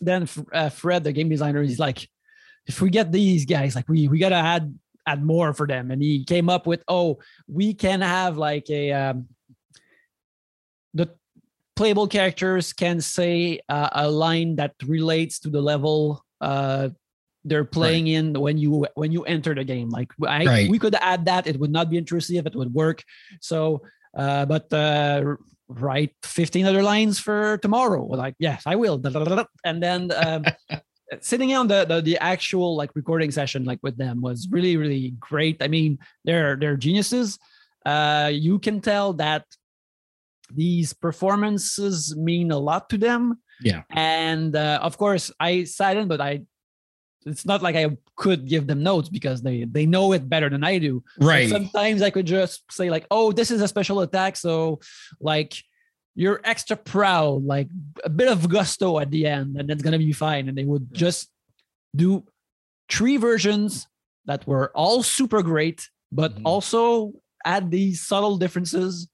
[0.05, 2.07] then uh, Fred, the game designer, he's like,
[2.65, 4.73] if we get these guys, like we we gotta add
[5.05, 8.91] add more for them, and he came up with, oh, we can have like a
[8.91, 9.27] um,
[10.93, 11.09] the
[11.75, 16.89] playable characters can say uh, a line that relates to the level uh
[17.45, 19.89] they're playing in when you when you enter the game.
[19.89, 20.69] Like I Right.
[20.69, 21.47] we could add that.
[21.47, 22.37] It would not be intrusive.
[22.37, 23.03] If it would work.
[23.41, 23.81] So,
[24.17, 25.35] uh, but uh,
[25.67, 28.05] write 15 other lines for tomorrow.
[28.05, 29.01] Like yes, I will.
[29.63, 30.11] And then.
[30.15, 30.45] Um,
[31.21, 35.13] sitting on the, the the actual like recording session like with them was really really
[35.19, 37.37] great i mean they're they're geniuses
[37.85, 39.45] uh you can tell that
[40.51, 43.83] these performances mean a lot to them Yeah.
[43.91, 46.41] and uh, of course i sat in but i
[47.25, 50.63] it's not like i could give them notes because they they know it better than
[50.63, 51.03] i do.
[51.17, 51.49] But Right.
[51.49, 54.35] sometimes i could just say like oh this is a special attack.
[54.37, 54.79] So
[55.19, 55.53] like
[56.15, 57.67] you're extra proud like
[58.03, 60.47] a bit of gusto at the end and it's gonna be fine.
[60.47, 61.29] And they would just
[61.95, 62.23] do
[62.89, 63.87] three versions
[64.25, 66.41] that were all super great but Mhm.
[66.45, 69.07] also add these subtle differences.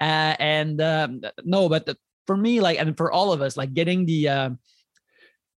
[0.00, 3.72] Uh, and um, no but the- for me like and for all of us like
[3.74, 4.50] getting the uh,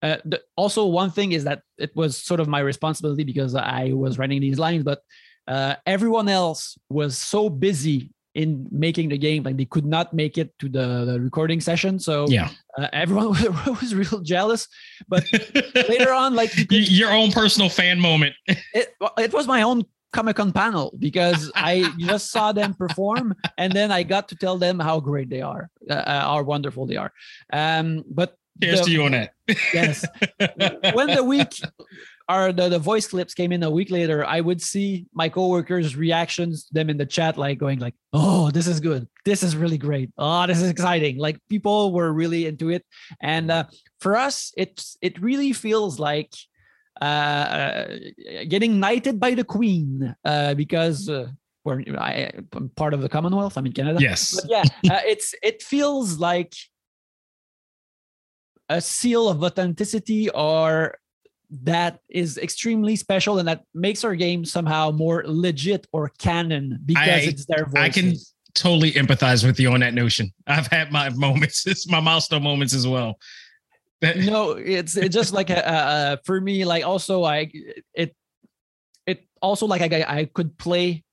[0.08, 3.84] uh, the, also one thing is that it was sort of my responsibility because I
[4.04, 5.00] was writing these lines, but
[5.54, 6.62] uh, everyone else
[7.00, 8.00] was so busy
[8.42, 11.94] in making the game, like they could not make it to the, the recording session.
[12.08, 12.50] So Yeah.
[12.78, 14.68] uh, everyone was, was real jealous.
[15.08, 15.24] But
[15.94, 18.36] later on, like you could- Your own personal fan moment.
[18.80, 23.74] it, it was my own Comic Con panel because I just saw them perform and
[23.74, 26.96] then I got to tell them how great they are, uh, uh, how wonderful they
[27.04, 27.12] are.
[27.52, 28.30] Um, but
[28.62, 29.32] Cheers the- to you on that.
[29.74, 30.06] yes.
[30.94, 31.54] When the week
[32.30, 35.96] or the, the voice clips came in a week later i would see my coworkers
[35.96, 39.08] reactions to them in the chat like going like oh this is good.
[39.26, 40.10] This is really great.
[40.18, 41.18] Oh this is exciting.
[41.18, 42.84] Like people were really into it.
[43.22, 43.66] And uh,
[44.00, 46.34] for us it's it really feels like
[47.02, 47.86] uh,
[48.48, 51.28] getting knighted by the queen uh, because uh,
[51.64, 53.58] we're I, I'm part of the commonwealth.
[53.58, 54.00] I'm in canada.
[54.02, 54.34] Yes.
[54.36, 56.54] but yeah uh, it's it feels like
[58.70, 60.98] a seal of authenticity or
[61.50, 67.08] that is extremely special and that makes our game somehow more legit or canon because
[67.08, 67.76] I- it's their voices.
[67.76, 68.14] I can
[68.54, 70.34] totally empathize with you on that notion.
[70.46, 73.18] I've had my moments, it's my milestone moments as well.
[74.16, 77.50] No it's it's just like a, a, a- for me like also i
[77.96, 78.16] it
[79.08, 81.04] it also like I, I could play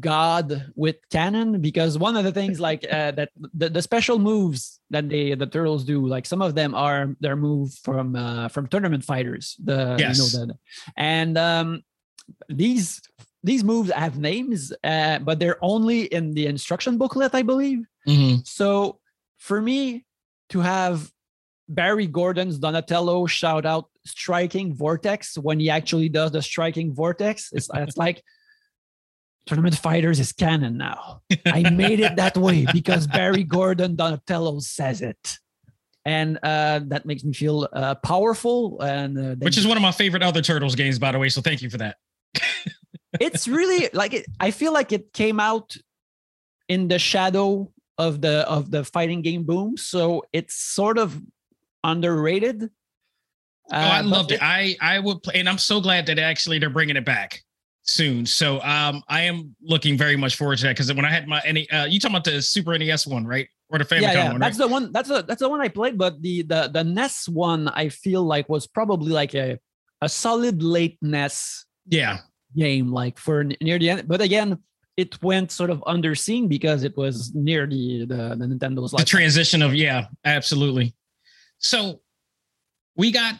[0.00, 4.80] god with canon because one of the things like uh, that the, the special moves
[4.90, 8.66] that they the turtles do like some of them are their move from uh from
[8.66, 10.18] tournament fighters the Yes.
[10.18, 10.58] you know the
[10.96, 11.82] and um
[12.48, 13.00] these
[13.44, 18.46] these moves have names uh but they're only in the instruction booklet i believe Mhm.
[18.46, 18.98] so
[19.38, 20.04] for me
[20.50, 21.10] to have
[21.68, 27.68] Barry Gordon's Donatello shout out striking vortex when he actually does the striking vortex, it's,
[27.74, 28.22] it's like
[29.46, 31.22] Tournament Fighters is canon now.
[31.46, 35.38] I made it that way because Barry Gordon Donatello says it.
[36.04, 38.80] And uh, that makes me feel uh, powerful.
[38.80, 41.28] And uh, Which is one of my favorite other Turtles games, by the way.
[41.28, 41.96] So thank you for that.
[43.20, 45.76] it's really like it, I feel like it came out
[46.68, 51.20] in the shadow of the of the fighting game boom, so it's sort of
[51.82, 52.64] underrated.
[52.64, 54.40] oh, I Uh, loved it.
[54.42, 57.42] I I would play, and I'm so glad that actually they're bringing it back
[57.86, 58.26] soon.
[58.26, 61.40] So um, I am looking very much forward to that because when I had my
[61.44, 64.32] any, uh, you talking about the Super NES one, right, or the Famicom yeah, yeah,
[64.32, 64.66] one, that's right?
[64.66, 64.92] the one.
[64.92, 65.96] That's the that's the one I played.
[65.96, 69.58] But the the the NES one, I feel like was probably like a
[70.02, 72.18] a solid late NES yeah,
[72.56, 74.08] game, like for near the end.
[74.08, 74.58] But again,
[74.96, 79.06] it went sort of underseen because it was near the the, the Nintendo's the like
[79.06, 80.94] transition of yeah, absolutely.
[81.58, 82.00] So
[82.96, 83.36] we got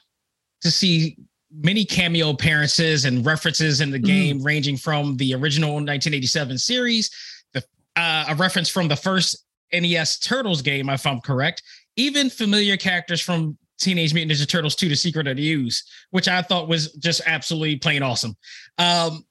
[0.62, 1.18] to see
[1.58, 4.04] many cameo appearances and references in the Mhm.
[4.04, 7.10] game, ranging from the original 1987 series,
[7.52, 7.64] the
[7.96, 9.36] uh, a reference from the first
[9.72, 11.62] NES Turtles game, if I'm correct,
[11.96, 16.28] even familiar characters from Teenage Mutant Ninja Turtles 2: The Secret of the Ooze, which
[16.28, 18.36] I thought was just absolutely plain awesome.
[18.78, 19.24] Um,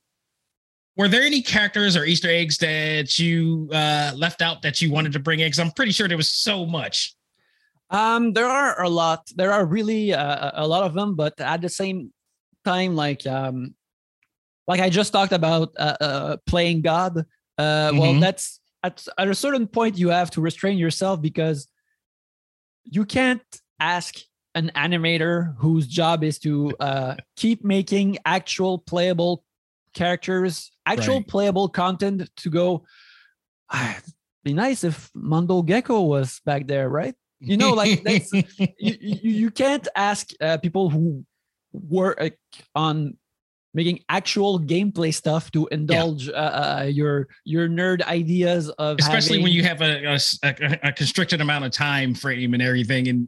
[0.98, 5.14] were there any characters or Easter eggs that you uh, left out that you wanted
[5.14, 5.48] to bring in?
[5.48, 7.16] Because I'm pretty sure there was so much.
[7.90, 9.30] Um, there are a lot.
[9.36, 12.12] There are really uh, a lot of them, but at the same
[12.66, 13.76] time, like um,
[14.68, 17.20] like I just talked about uh, uh, playing God.
[17.58, 18.20] Uh, well, Mhm.
[18.20, 21.68] that's at at a certain point you have to restrain yourself because
[22.84, 23.42] you can't
[23.80, 24.16] ask
[24.56, 29.44] an animator whose job is to uh, keep making actual playable
[29.94, 31.28] characters, actual Right.
[31.28, 32.84] playable content to go.
[33.72, 33.98] "Ah,
[34.44, 37.16] be nice if Mondo Gecko was back there, right?
[37.40, 38.32] You know, like that's
[38.80, 41.26] you, you, you can't ask uh, people who
[41.90, 42.22] work
[42.76, 43.18] on
[43.74, 49.52] making actual gameplay stuff to indulge uh, uh, your your nerd ideas of especially when
[49.52, 50.18] you have a
[50.84, 53.28] a constricted amount of time frame and everything and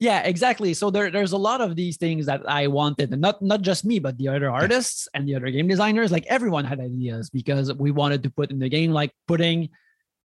[0.00, 0.74] Yeah, exactly.
[0.74, 3.84] So there, there's a lot of these things that I wanted, and not not just
[3.84, 6.10] me, but the other artists and the other game designers.
[6.10, 9.70] Like everyone had ideas because we wanted to put in the game, like putting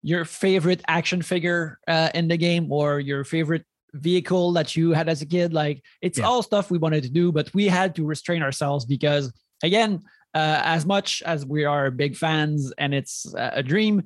[0.03, 5.09] your favorite action figure uh, in the game or your favorite vehicle that you had
[5.09, 5.53] as a kid.
[5.53, 6.25] Like it's Yeah.
[6.25, 9.31] all stuff we wanted to do, but we had to restrain ourselves because,
[9.63, 10.01] again,
[10.33, 14.03] uh, as much as we are big fans and it's a dream,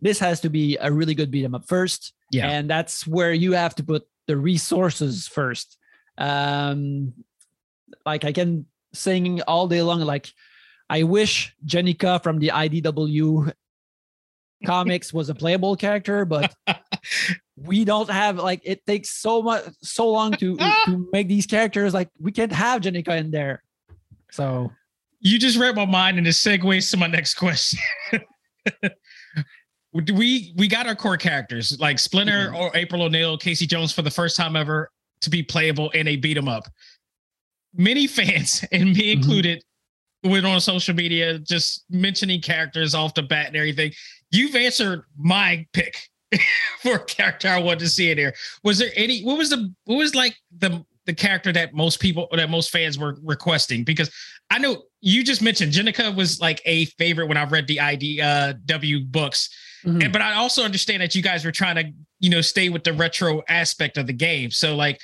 [0.00, 2.12] this has to be a really good beat 'em up first.
[2.30, 2.48] Yeah.
[2.50, 5.78] And that's where you have to put the resources first.
[6.18, 7.12] Um,
[8.06, 10.28] like I can sing all day long, like
[10.90, 13.50] I wish Jennika from the IDW
[14.66, 16.54] comics was a playable character, but
[17.64, 20.56] we don't have like it takes so much so long to
[20.86, 23.62] to make these characters like we can't have Jennika in there.
[24.30, 24.70] So
[25.20, 27.78] You just read my mind and it segues to my next question.
[29.92, 32.56] we we got our core characters like Splinter Mhm.
[32.58, 34.90] or April O'Neil, Casey Jones for the first time ever
[35.20, 36.64] to be playable in a beat 'em up.
[37.74, 39.62] Many fans, and me included,
[40.24, 43.92] went on social media just mentioning characters off the bat and everything.
[44.30, 46.08] You've answered my pick
[46.80, 48.34] for a character I wanted to see in there.
[48.64, 49.22] Was there any?
[49.22, 49.72] What was the?
[49.84, 53.84] What was like the the character that most people that most fans were requesting?
[53.84, 54.10] Because
[54.50, 59.10] I know you just mentioned Jennika was like a favorite when I read the IDW
[59.10, 59.48] books.
[59.84, 60.04] Mhm.
[60.04, 62.84] And, but I also understand that you guys were trying to, you know, stay with
[62.84, 64.50] the retro aspect of the game.
[64.52, 65.00] So, like,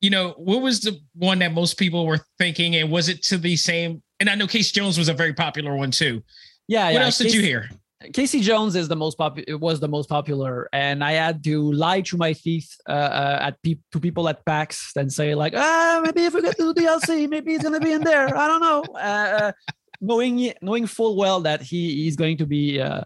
[0.00, 3.36] you know, what was the one that most people were thinking, and was it to
[3.38, 4.02] the same?
[4.20, 6.22] And I know Case Jones was a very popular one too.
[6.66, 7.04] yeah, What yeah.
[7.04, 7.68] else did you hear?
[8.12, 9.44] Casey Jones is the most popular.
[9.48, 13.38] It was the most popular, and I had to lie through my teeth uh, uh,
[13.42, 16.72] at pe- to people at PAX and say like, ah, maybe if we get to
[16.72, 18.36] the DLC, maybe he's gonna be in there.
[18.36, 18.82] I don't know.
[18.94, 19.52] Uh,
[20.00, 23.02] knowing knowing full well that he is going to be uh,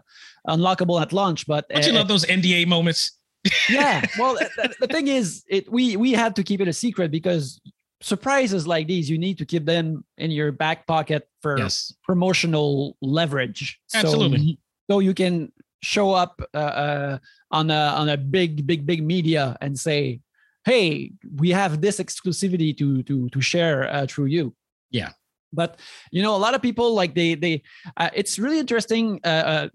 [0.47, 3.11] unlockable at launch, but Don't you uh, love those NDA moments?
[3.69, 4.03] yeah.
[4.17, 7.61] Well, the, the thing is, it we we had to keep it a secret because
[8.01, 11.93] surprises like these you need to keep them in your back pocket for Yes.
[12.03, 13.79] promotional leverage.
[13.93, 14.39] Absolutely.
[14.51, 14.57] So,
[14.89, 17.17] so you can show up uh, uh,
[17.51, 20.21] on a on a big big big media and say,
[20.65, 24.55] "Hey, we have this exclusivity to to to share uh, through you."
[24.91, 25.11] Yeah.
[25.53, 25.79] But
[26.11, 27.63] you know, a lot of people like they they.
[27.95, 29.19] Uh, it's really interesting.
[29.23, 29.69] Uh, uh,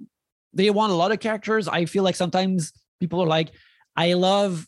[0.53, 1.69] they want a lot of characters.
[1.69, 3.53] I feel like sometimes people are like,
[3.97, 4.67] "I love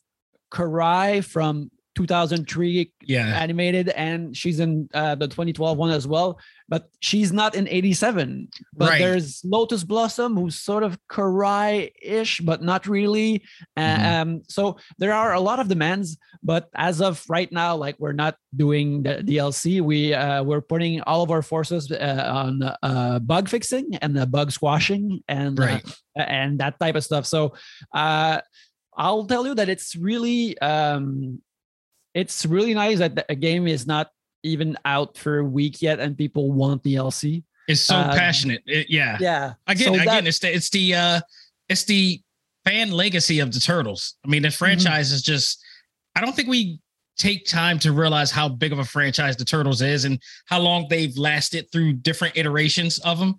[0.50, 3.26] Karai from 2003 Yeah.
[3.40, 6.38] animated and she's in uh, the 2012 one as well
[6.68, 8.98] but she's not in 87 but Right.
[8.98, 13.42] there's lotus blossom who's sort of karai-ish but not really
[13.78, 14.04] Mhm.
[14.04, 18.12] um so there are a lot of demands but as of right now like we're
[18.24, 23.18] not doing the dlc we uh, we're putting all of our forces uh, on uh,
[23.20, 25.84] bug fixing and uh, bug squashing and uh, Right.
[26.16, 27.54] and that type of stuff so
[27.94, 28.40] uh
[28.96, 31.42] I'll tell you that it's really um
[32.14, 34.10] it's really nice that a game is not
[34.42, 37.42] even out for a week yet and people want the DLC.
[37.66, 38.62] It's so Um, passionate.
[38.66, 39.16] It- yeah.
[39.20, 39.54] Yeah.
[39.66, 41.20] Again, So again, that- it's the it's the uh
[41.68, 42.20] it's the
[42.64, 44.14] fan legacy of the turtles.
[44.24, 44.44] I mean, Mm-hmm.
[44.44, 45.62] the franchise is just
[46.14, 46.78] I don't think we
[47.16, 50.86] take time to realize how big of a franchise the turtles is and how long
[50.90, 53.36] they've lasted through different iterations of them.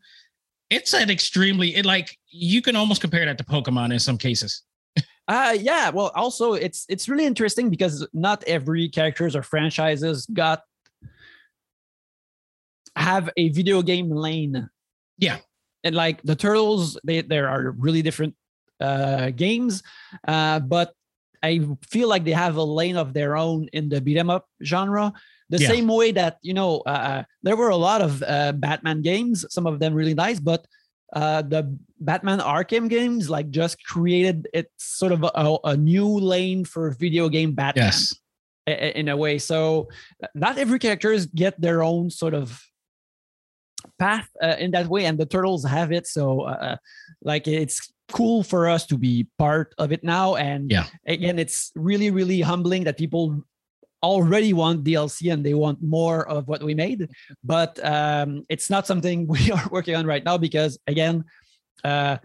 [0.69, 4.63] It's an extremely it like you can almost compare that to Pokemon in some cases.
[5.28, 10.61] Uh yeah, well also it's it's really interesting because not every characters or franchises got
[12.95, 14.69] have a video game lane.
[15.17, 15.38] Yeah.
[15.84, 18.36] And like the turtles, they there are really different
[18.80, 19.82] uh games.
[20.28, 20.93] Uh but
[21.43, 24.47] I feel like they have a lane of their own in the beat 'em up
[24.63, 25.13] genre.
[25.49, 25.67] The Yeah.
[25.69, 29.67] same way that you know, uh, there were a lot of uh, Batman games, some
[29.67, 30.65] of them really nice, but
[31.14, 36.66] uh, the Batman Arkham games like just created it sort of a, a new lane
[36.66, 38.16] for video game Batman Yes.
[38.68, 39.38] in a way.
[39.38, 39.88] So
[40.34, 42.62] not every characters get their own sort of
[43.99, 46.08] path uh, in that way, and the turtles have it.
[46.08, 46.78] So uh,
[47.22, 50.36] like it's cool for us to be part of it now.
[50.36, 50.86] And Yeah.
[51.08, 53.43] again, it's really really humbling that people
[54.06, 57.10] already want DLC and they want more of what we made,
[57.43, 61.26] but um, it's not something we are working on right now because again.
[61.84, 62.18] Uh,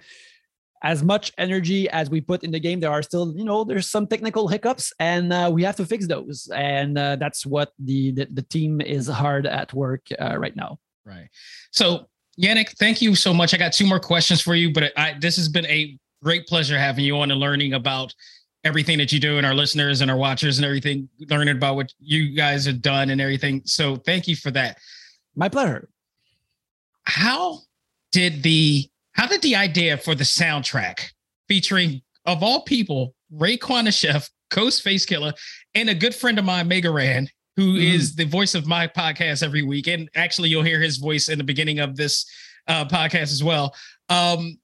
[0.82, 3.90] as much energy as we put in the game, there are still, you know, there's
[3.90, 6.48] some technical hiccups, and uh, we have to fix those.
[6.54, 10.78] And uh, that's what the, the the team is hard at work uh, right now.
[11.04, 11.28] Right.
[11.70, 12.06] So,
[12.40, 13.52] Yannick, thank you so much.
[13.52, 16.78] I got two more questions for you, but I, this has been a great pleasure
[16.78, 18.14] having you on and learning about
[18.64, 21.92] everything that you do and our listeners and our watchers and everything, learning about what
[21.98, 23.62] you guys have done and everything.
[23.64, 24.78] So, thank you for that.
[25.34, 25.88] My pleasure.
[27.04, 27.60] How
[28.12, 31.10] did the how did the idea for the soundtrack
[31.48, 35.32] featuring of all people Raekwon the Chef Ghost Face Killer,
[35.74, 37.94] and a good friend of mine, Mega Ran, who Mhm.
[37.94, 39.86] is the voice of my podcast every week.
[39.86, 42.26] And actually, you'll hear his voice in the beginning of this
[42.66, 43.74] uh, podcast as well.
[44.08, 44.58] Um,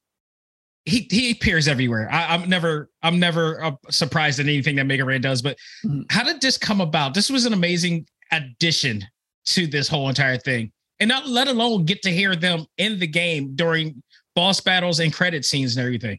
[0.87, 2.09] he he appears everywhere.
[2.11, 5.43] I, I'm never I'm never uh, surprised at anything that Mega Ran does.
[5.43, 6.05] But Mhm.
[6.11, 7.13] how did this come about?
[7.13, 9.05] This was an amazing addition
[9.47, 13.07] to this whole entire thing, and not let alone get to hear them in the
[13.07, 14.03] game during
[14.35, 16.19] boss battles and credit scenes and everything.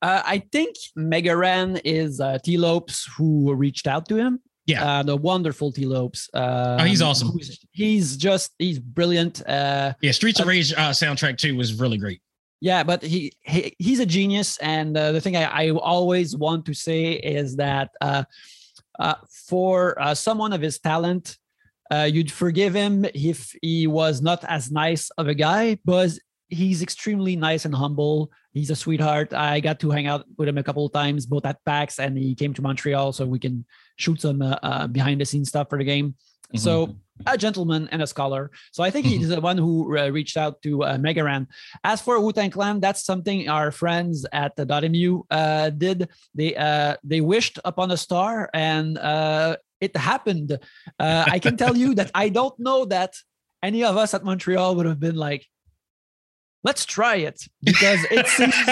[0.00, 4.40] Uh, I think Mega Ran is uh, Tee Lopes who reached out to him.
[4.66, 4.84] Yeah.
[4.84, 6.28] uh, the wonderful Tee Lopes.
[6.32, 7.36] Uh, Oh, he's awesome.
[7.72, 9.46] He's just he's brilliant.
[9.46, 12.20] Uh, Yeah, Streets of Uh, Rage uh, soundtrack too was really great.
[12.62, 16.64] Yeah, but he, he he's a genius, and uh, the thing I, I always want
[16.66, 18.22] to say is that uh,
[19.00, 19.16] uh,
[19.48, 21.38] for uh, someone of his talent,
[21.90, 26.10] uh, you'd forgive him if he was not as nice of a guy, but
[26.50, 28.30] he's extremely nice and humble.
[28.52, 29.34] He's a sweetheart.
[29.34, 32.16] I got to hang out with him a couple of times, both at PAX and
[32.16, 33.64] he came to Montreal, so we can
[33.96, 36.14] shoot some uh, behind the scenes stuff for the game.
[36.54, 36.94] So
[37.26, 38.50] a gentleman and a scholar.
[38.72, 41.48] So I think he's the one who uh, reached out to uh, Mega Ran.
[41.84, 46.08] As for Wu Tang Clan, that's something our friends at the Dotemu uh, did.
[46.34, 50.58] They uh, they wished upon a star, and uh, it happened.
[50.98, 53.14] Uh, I can tell you that I don't know that
[53.62, 55.46] any of us at Montreal would have been like,
[56.64, 58.54] "Let's try it," because it seems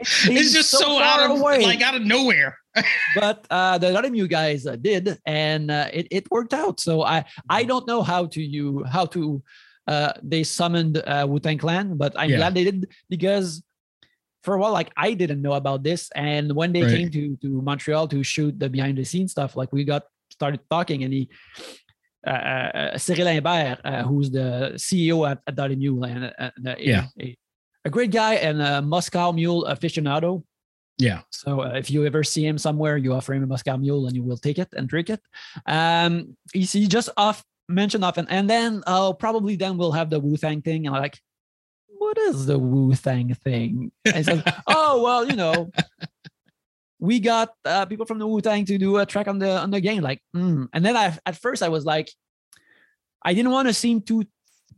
[0.00, 1.62] it's seems just so so, out of away.
[1.62, 2.58] like out of nowhere.
[3.14, 6.80] But uh, the you guys uh, did, and uh, it it worked out.
[6.80, 7.24] So I.
[7.50, 9.42] I don't know how to you how to
[9.86, 12.36] uh, they summoned uh, Wu Tang Clan, but I'm Yeah.
[12.38, 13.62] glad they did because
[14.42, 16.96] for a while like I didn't know about this, and when they Right.
[16.96, 20.60] came to to Montreal to shoot the behind the scenes stuff, like we got started
[20.70, 21.28] talking, and he.
[22.24, 27.06] Uh, uh, Cyril Imbert, uh, who's the CEO at, at Dotemu, and uh, uh, Yeah.
[27.20, 27.36] a,
[27.84, 30.44] a great guy and a Moscow Mule aficionado.
[31.02, 31.22] Yeah.
[31.30, 34.14] So uh, if you ever see him somewhere, you offer him a Moscow Mule and
[34.14, 35.20] you will take it and drink it.
[35.66, 40.20] Um, he, he just off mention often, and then uh, probably then we'll have the
[40.20, 41.18] Wu Tang thing, and I'm like,
[41.88, 43.90] what is the Wu Tang thing?
[44.04, 45.72] And he says, oh well, you know,
[47.00, 49.72] we got uh, people from the Wu Tang to do a track on the on
[49.72, 50.68] the game, like, mm.
[50.72, 52.12] and then I at first I was like,
[53.24, 54.24] I didn't want to seem too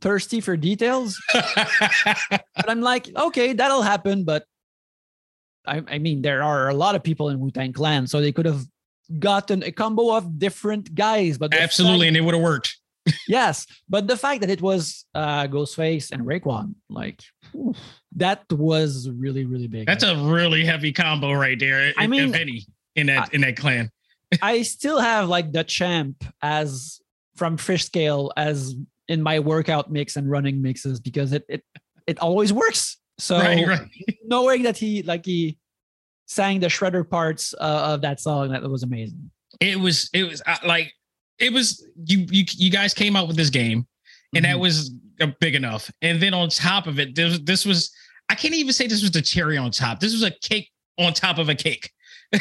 [0.01, 4.23] thirsty for details, but I'm like, okay, that'll happen.
[4.23, 4.45] But
[5.67, 8.31] I, I mean, there are a lot of people in Wu Tang Clan, so they
[8.31, 8.65] could have
[9.19, 11.37] gotten a combo of different guys.
[11.37, 12.77] But Absolutely, fact- and it would have worked.
[13.27, 17.21] yes, but the fact that it was uh, Ghostface and Raekwon, like
[17.55, 17.77] oof,
[18.15, 19.85] that was really, really big.
[19.85, 21.93] That's a really heavy combo right there.
[21.97, 23.91] I if- mean, if any in that in that clan.
[24.41, 26.99] I still have like the champ as
[27.35, 28.73] from Fishscale as
[29.07, 31.63] in my workout mix and running mixes because it it
[32.07, 32.97] it always works.
[33.17, 33.89] So right, right.
[34.25, 35.57] knowing that he like he
[36.27, 39.29] sang the shredder parts uh, of that song, that was amazing.
[39.61, 40.91] It was it was uh, like
[41.39, 43.87] it was you you you guys came out with this game,
[44.35, 44.61] and that Mhm.
[44.61, 44.91] was
[45.21, 45.89] uh, big enough.
[46.01, 47.91] And then on top of it, this this was
[48.29, 49.99] I can't even say this was the cherry on top.
[49.99, 51.91] This was a cake on top of a cake.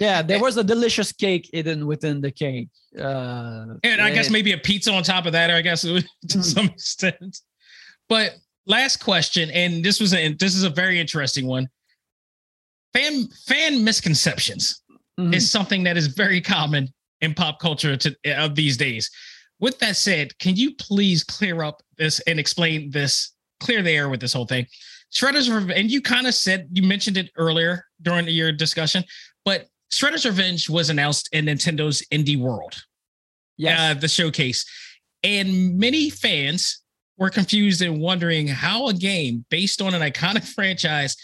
[0.00, 2.68] Yeah, there was a delicious cake hidden within the cake.
[2.98, 6.02] Uh, And I guess maybe a pizza on top of that, or I guess to
[6.26, 6.42] Mm.
[6.44, 7.38] some extent.
[8.08, 8.34] But
[8.66, 11.68] last question, and this was a this is a very interesting one.
[12.92, 14.80] Fan fan misconceptions
[15.18, 15.34] Mhm.
[15.34, 19.10] is something that is very common in pop culture to, of these days.
[19.60, 24.08] With that said, can you please clear up this and explain this, clear the air
[24.08, 24.66] with this whole thing?
[25.12, 29.04] Shredder's Revenge, and you kind of said you mentioned it earlier during your discussion,
[29.44, 32.74] but Shredder's Revenge was announced in Nintendo's Indie World
[33.56, 34.64] yeah, uh, the showcase.
[35.22, 36.82] And many fans
[37.16, 41.16] were confused and wondering how a game based on an iconic franchise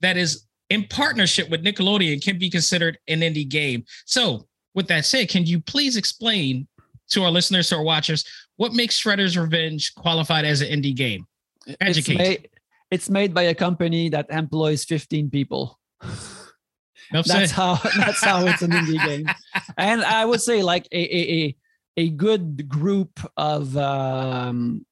[0.00, 3.84] that is in partnership with Nickelodeon can be considered an indie game.
[4.04, 6.68] So, with that said, can you please explain
[7.10, 8.24] to our listeners, to our watchers,
[8.56, 11.26] what makes Shredder's Revenge qualified as an indie game?
[11.66, 12.18] It's Educate.
[12.18, 12.50] made,
[12.90, 15.78] it's made by a company that employs 15 people.
[17.12, 19.26] That's how that's how it's an indie game
[19.78, 21.56] and i would say like a a a,
[21.96, 24.84] a good group of um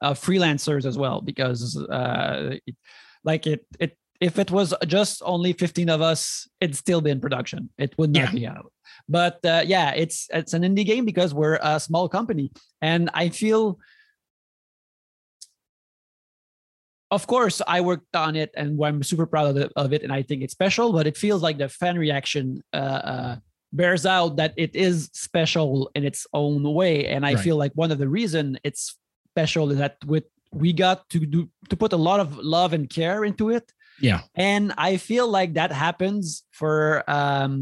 [0.00, 2.76] of freelancers as well because uh it,
[3.24, 7.20] like it it if it was just only 15 of us it'd still be in
[7.20, 8.32] production it would not Yeah.
[8.32, 8.72] be out
[9.08, 12.50] but uh, yeah it's it's an indie game because we're a small company
[12.82, 13.78] and i feel
[17.10, 20.12] of course i worked on it and i'm super proud of it, of it and
[20.12, 22.76] i think it's special but it feels like the fan reaction uh,
[23.12, 23.36] uh,
[23.72, 27.44] bears out that it is special in its own way and i Right.
[27.44, 28.96] feel like one of the reason it's
[29.38, 30.24] special is that with
[30.62, 33.66] we got to do to put a lot of love and care into it
[34.08, 34.20] Yeah.
[34.52, 36.22] and i feel like that happens
[36.60, 36.76] for
[37.18, 37.52] um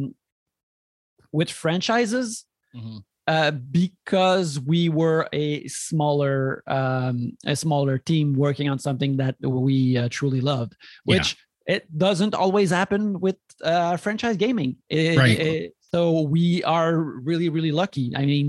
[1.39, 2.29] with franchises
[2.75, 2.99] Mhm.
[3.35, 3.51] uh,
[3.83, 7.17] because we were a smaller um,
[7.53, 11.11] a smaller team working on something that we uh, truly loved, Yeah.
[11.11, 11.29] which
[11.75, 13.39] it doesn't always happen with
[13.73, 14.71] uh, franchise gaming.
[14.89, 15.39] It- Right.
[15.51, 16.01] it- so
[16.37, 16.93] we are
[17.31, 18.07] really really lucky.
[18.21, 18.47] I mean,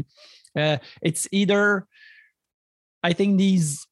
[0.62, 1.88] uh, it's either
[3.04, 3.86] I think these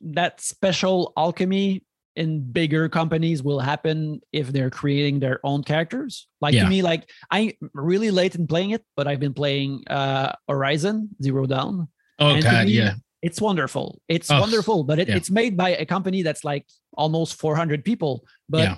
[0.00, 1.82] that special alchemy
[2.14, 6.28] in bigger companies will happen if they're creating their own characters.
[6.40, 6.64] Like Yeah.
[6.64, 11.10] to me, like I'm really late in playing it, but I've been playing uh Horizon
[11.22, 11.88] Zero Dawn.
[12.18, 12.94] Oh god, me, yeah.
[13.22, 14.00] It's wonderful.
[14.08, 15.16] It's Oh, wonderful, but it, yeah.
[15.16, 16.64] it's made by a company that's like
[16.96, 18.24] almost 400 people.
[18.48, 18.76] But Yeah.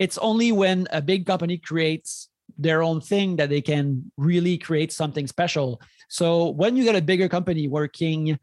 [0.00, 4.90] it's only when a big company creates their own thing that they can really create
[4.90, 5.80] something special.
[6.08, 8.38] So when you get a bigger company working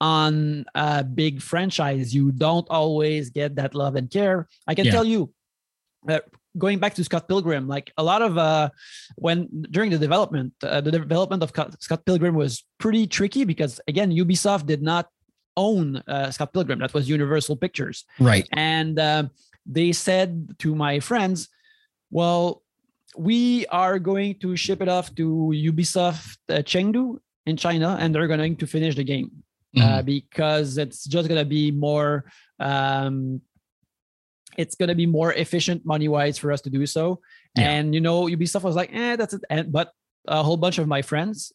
[0.00, 4.48] on a big franchise, you don't always get that love and care.
[4.66, 4.92] I can Yeah.
[4.92, 5.32] tell you,
[6.08, 6.20] uh,
[6.58, 8.70] going back to Scott Pilgrim, like a lot of uh,
[9.16, 14.10] when during the development, uh, the development of Scott- Pilgrim was pretty tricky because again,
[14.10, 15.08] Ubisoft did not
[15.56, 16.78] own uh, Scott Pilgrim.
[16.78, 18.48] That was Universal Pictures Right.
[18.52, 19.24] and uh,
[19.66, 21.48] they said to my friends
[22.10, 22.62] well
[23.16, 28.26] we are going to ship it off to ubisoft uh, chengdu in china and they're
[28.26, 29.30] going to finish the game
[29.76, 29.88] Mm-hmm.
[29.88, 32.24] uh, because it's just going to be more
[32.58, 33.40] um,
[34.58, 37.20] it's going to be more efficient money wise for us to do so
[37.56, 37.70] Yeah.
[37.70, 39.92] and you know ubisoft was like eh that's it and but
[40.26, 41.52] a whole bunch of my friends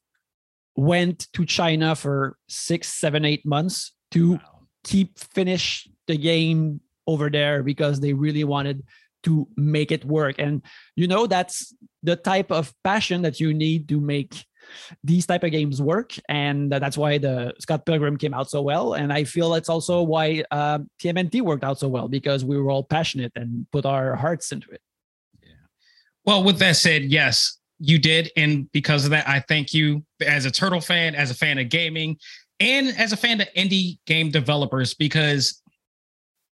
[0.78, 4.39] went to china for six seven eight months to
[4.86, 8.84] keep finish the game over there because they really wanted
[9.24, 10.61] to make it work and
[10.95, 14.45] you know that's the type of passion that you need to make
[15.03, 18.93] these type of games work and that's why the scott pilgrim came out so well
[18.93, 22.72] and i feel that's also why um, tmnt worked out so well because we were
[22.72, 24.82] all passionate and put our hearts into it
[25.41, 25.49] Yeah.
[26.26, 28.32] Well, with that said, yes, you did.
[28.38, 31.70] And because of that, I thank you as a Turtle fan, as a fan of
[31.70, 32.18] gaming,
[32.59, 35.61] and as a fan of indie game developers, because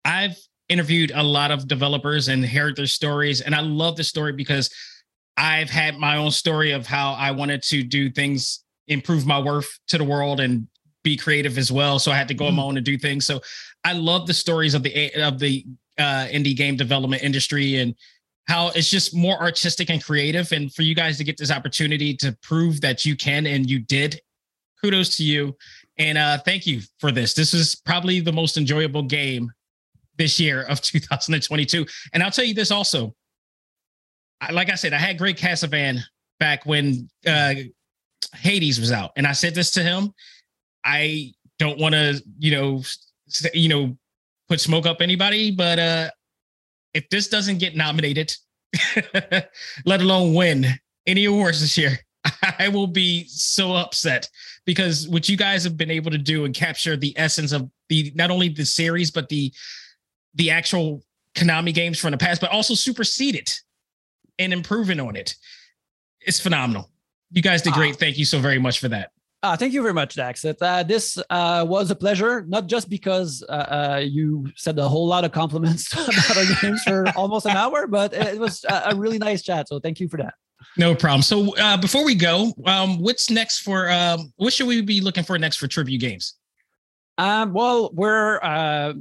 [0.04, 0.36] I've
[0.68, 3.40] interviewed a lot of developers and heard their stories.
[3.40, 4.70] And I love the story because
[5.37, 9.78] I've had my own story of how I wanted to do things, improve my worth
[9.89, 10.66] to the world and
[11.03, 11.99] be creative as well.
[11.99, 13.26] So I had to go on my own and do things.
[13.26, 13.41] So
[13.84, 15.64] I love the stories of the of the
[15.99, 17.95] uh, indie game development industry and
[18.49, 20.53] how it's just more artistic and creative.
[20.53, 23.78] And for you guys to get this opportunity to prove that you can and you
[23.80, 24.20] did,
[24.82, 25.57] kudos to you.
[25.99, 27.34] And uh, thank you for this.
[27.34, 29.51] This is probably the most enjoyable game
[30.16, 31.87] this year of 2022.
[32.12, 33.14] And I'll tell you this also.
[34.41, 36.01] I, like I said, I had Greg Kasavin
[36.39, 37.55] back when uh,
[38.34, 40.12] Hades was out, and I said this to him.
[40.84, 42.82] I don't want to, you know,
[43.55, 43.97] you know,
[44.49, 46.11] put smoke up anybody, but uh,
[46.95, 48.34] if this doesn't get nominated,
[49.84, 50.66] let alone win
[51.07, 51.99] any awards this year,
[52.59, 54.28] I will be so upset
[54.64, 58.12] because what you guys have been able to do and capture the essence of the
[58.14, 59.53] not only the series but the
[60.34, 61.03] the actual
[61.34, 63.61] Konami games from the past, but also supersede it
[64.39, 65.34] and improving on it.
[66.20, 66.91] It's phenomenal.
[67.30, 67.97] You guys did great.
[67.97, 69.11] Thank you so very much for that.
[69.43, 70.45] Uh, thank you very much, Dax.
[70.45, 74.89] It, uh, this uh, was a pleasure, not just because uh, uh, you said a
[74.89, 78.91] whole lot of compliments about our games for almost an hour, but it was a,
[78.91, 79.68] a really nice chat.
[79.68, 80.34] So thank you for that.
[80.76, 81.22] No problem.
[81.22, 85.22] So uh, before we go, um, what's next for um, what should we be looking
[85.22, 86.34] for next for Tribute Games?
[87.18, 88.95] Um, well, we're uh,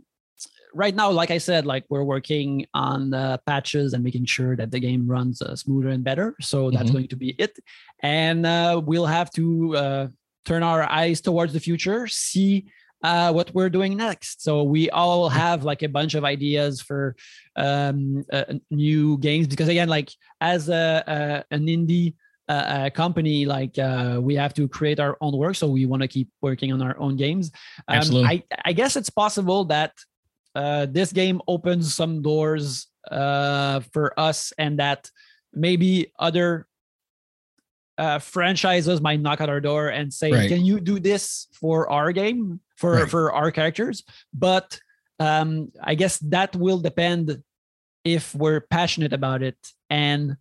[0.76, 4.70] right now, like I said, like we're working on uh, patches and making sure that
[4.72, 6.36] the game runs uh, smoother and better.
[6.42, 6.94] So that's Mhm.
[6.94, 7.58] going to be it,
[8.04, 10.08] and uh, we'll have to uh,
[10.46, 12.66] turn our eyes towards the future, see
[13.04, 14.44] uh, what we're doing next.
[14.44, 17.16] So we all have like a bunch of ideas for
[17.56, 20.10] um, uh, new games because again, like
[20.42, 22.16] as a, an indie
[22.50, 25.56] uh, uh, company, like uh, we have to create our own work.
[25.56, 27.52] So we want to keep working on our own games.
[27.88, 28.28] Um, Absolutely.
[28.28, 29.92] I, I guess it's possible that
[30.56, 35.10] uh, this game opens some doors uh, for us and that
[35.54, 36.68] maybe other
[37.98, 40.50] uh, franchises might knock at our door and say, Right.
[40.50, 43.10] "Can you do this for our game for Right.
[43.10, 44.04] for our characters?"
[44.34, 44.80] But
[45.20, 47.42] um, I guess that will depend
[48.04, 49.58] if we're passionate about it
[49.90, 50.36] and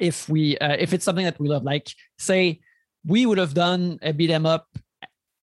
[0.00, 1.62] if we uh, if it's something that we love.
[1.62, 2.60] Like, say,
[3.06, 4.66] we would have done a beat 'em up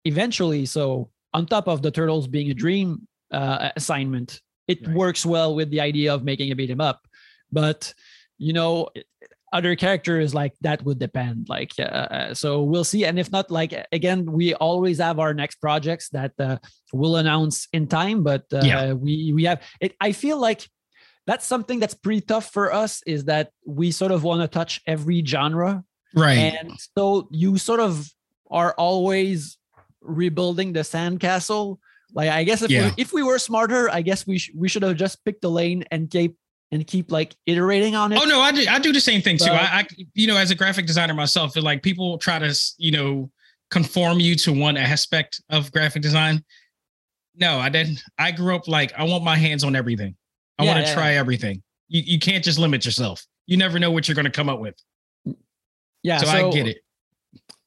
[0.04, 0.66] eventually.
[0.66, 4.96] So on top of the turtles being a dream uh, assignment, it Right.
[4.96, 7.08] works well with the idea of making a beat 'em up.
[7.52, 7.94] But
[8.38, 8.90] you know,
[9.54, 11.48] other characters like that would depend.
[11.48, 13.06] Like, uh, uh, so we'll see.
[13.06, 16.58] And if not, like again, we always have our next projects that uh,
[16.92, 18.24] we'll announce in time.
[18.24, 18.94] But uh, Yeah.
[18.94, 19.96] we we have it.
[20.02, 20.68] I feel like
[21.26, 24.82] that's something that's pretty tough for us is that we sort of want to touch
[24.86, 26.38] every genre Right.
[26.54, 28.08] and so you sort of
[28.52, 29.58] are always
[30.02, 31.78] rebuilding the sandcastle
[32.14, 32.88] like i guess if, Yeah.
[32.90, 35.50] we, if we were smarter i guess we, sh- we should have just picked a
[35.50, 36.36] lane and keep
[36.72, 38.66] and keep like iterating on it Oh no, I do.
[38.68, 39.52] I do the same thing too.
[39.52, 43.30] I, I, you know, as a graphic designer myself, like people try to, you know,
[43.70, 46.44] conform you to one aspect of graphic design.
[47.36, 48.02] No, I didn't.
[48.18, 50.16] I grew up like I want my hands on everything.
[50.58, 51.62] I Yeah, want to yeah, try everything.
[51.88, 53.24] You you can't just limit yourself.
[53.46, 54.76] You never know what you're going to come up with.
[56.02, 56.78] yeah so, I get it.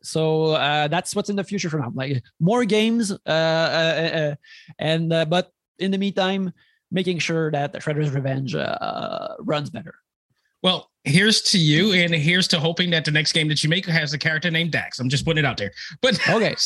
[0.02, 4.34] So uh, that's what's in the future for now like more games uh, uh, uh,
[4.78, 6.52] and uh, but in the meantime
[6.90, 9.94] making sure that the shredder's revenge uh, runs better
[10.62, 13.86] Well, here's to you, and here's to hoping that the next game that you make
[13.86, 14.98] has a character named Dax.
[14.98, 15.70] I'm just putting it out there.
[16.02, 16.56] But Okay.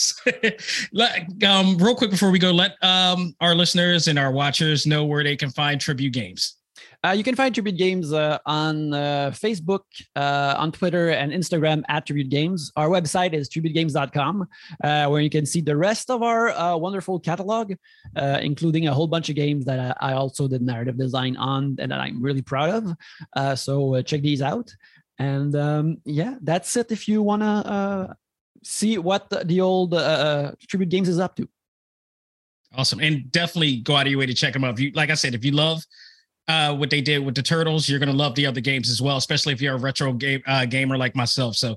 [0.93, 5.05] let, um, real quick before we go, let um our listeners and our watchers know
[5.05, 6.57] where they can find Tribute Games.
[7.05, 9.83] Uh, you can find Tribute Games uh, on uh, Facebook,
[10.15, 12.71] uh, on Twitter, and Instagram at Tribute Games.
[12.77, 14.47] Our website is tributegames.com,
[14.85, 17.73] uh, where you can see the rest of our uh, wonderful catalog,
[18.15, 21.99] including a whole bunch of games that I, also did narrative design on and that
[21.99, 22.97] I'm really proud
[23.35, 23.59] of.
[23.59, 24.73] So check these out.
[25.19, 26.93] And um, yeah, that's it.
[26.93, 28.15] If you want to
[28.63, 29.91] see what the, old
[30.69, 31.49] Tribute Games is up to.
[32.75, 34.75] Awesome, and definitely go out of your way to check them out.
[34.75, 35.85] If you, like I said, if you love
[36.49, 39.17] uh, what they did with the turtles, you're gonna love the other games as well,
[39.17, 41.57] especially if you're a retro game uh, gamer like myself.
[41.57, 41.77] So,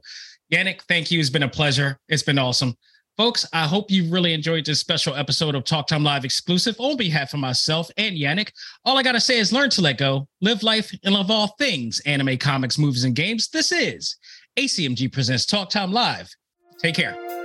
[0.51, 1.19] Yannick, thank you.
[1.19, 1.99] It's been a pleasure.
[2.07, 2.75] It's been awesome.
[3.17, 6.97] Folks, I hope you really enjoyed this special episode of Talk Time Live exclusive on
[6.97, 8.51] behalf of myself and Yannick.
[8.83, 11.55] All I got to say is learn to let go, live life, and love all
[11.57, 13.47] things anime, comics, movies, and games.
[13.47, 14.17] This is
[14.57, 16.29] ACMG Presents Talk Time Live.
[16.81, 17.44] Take care.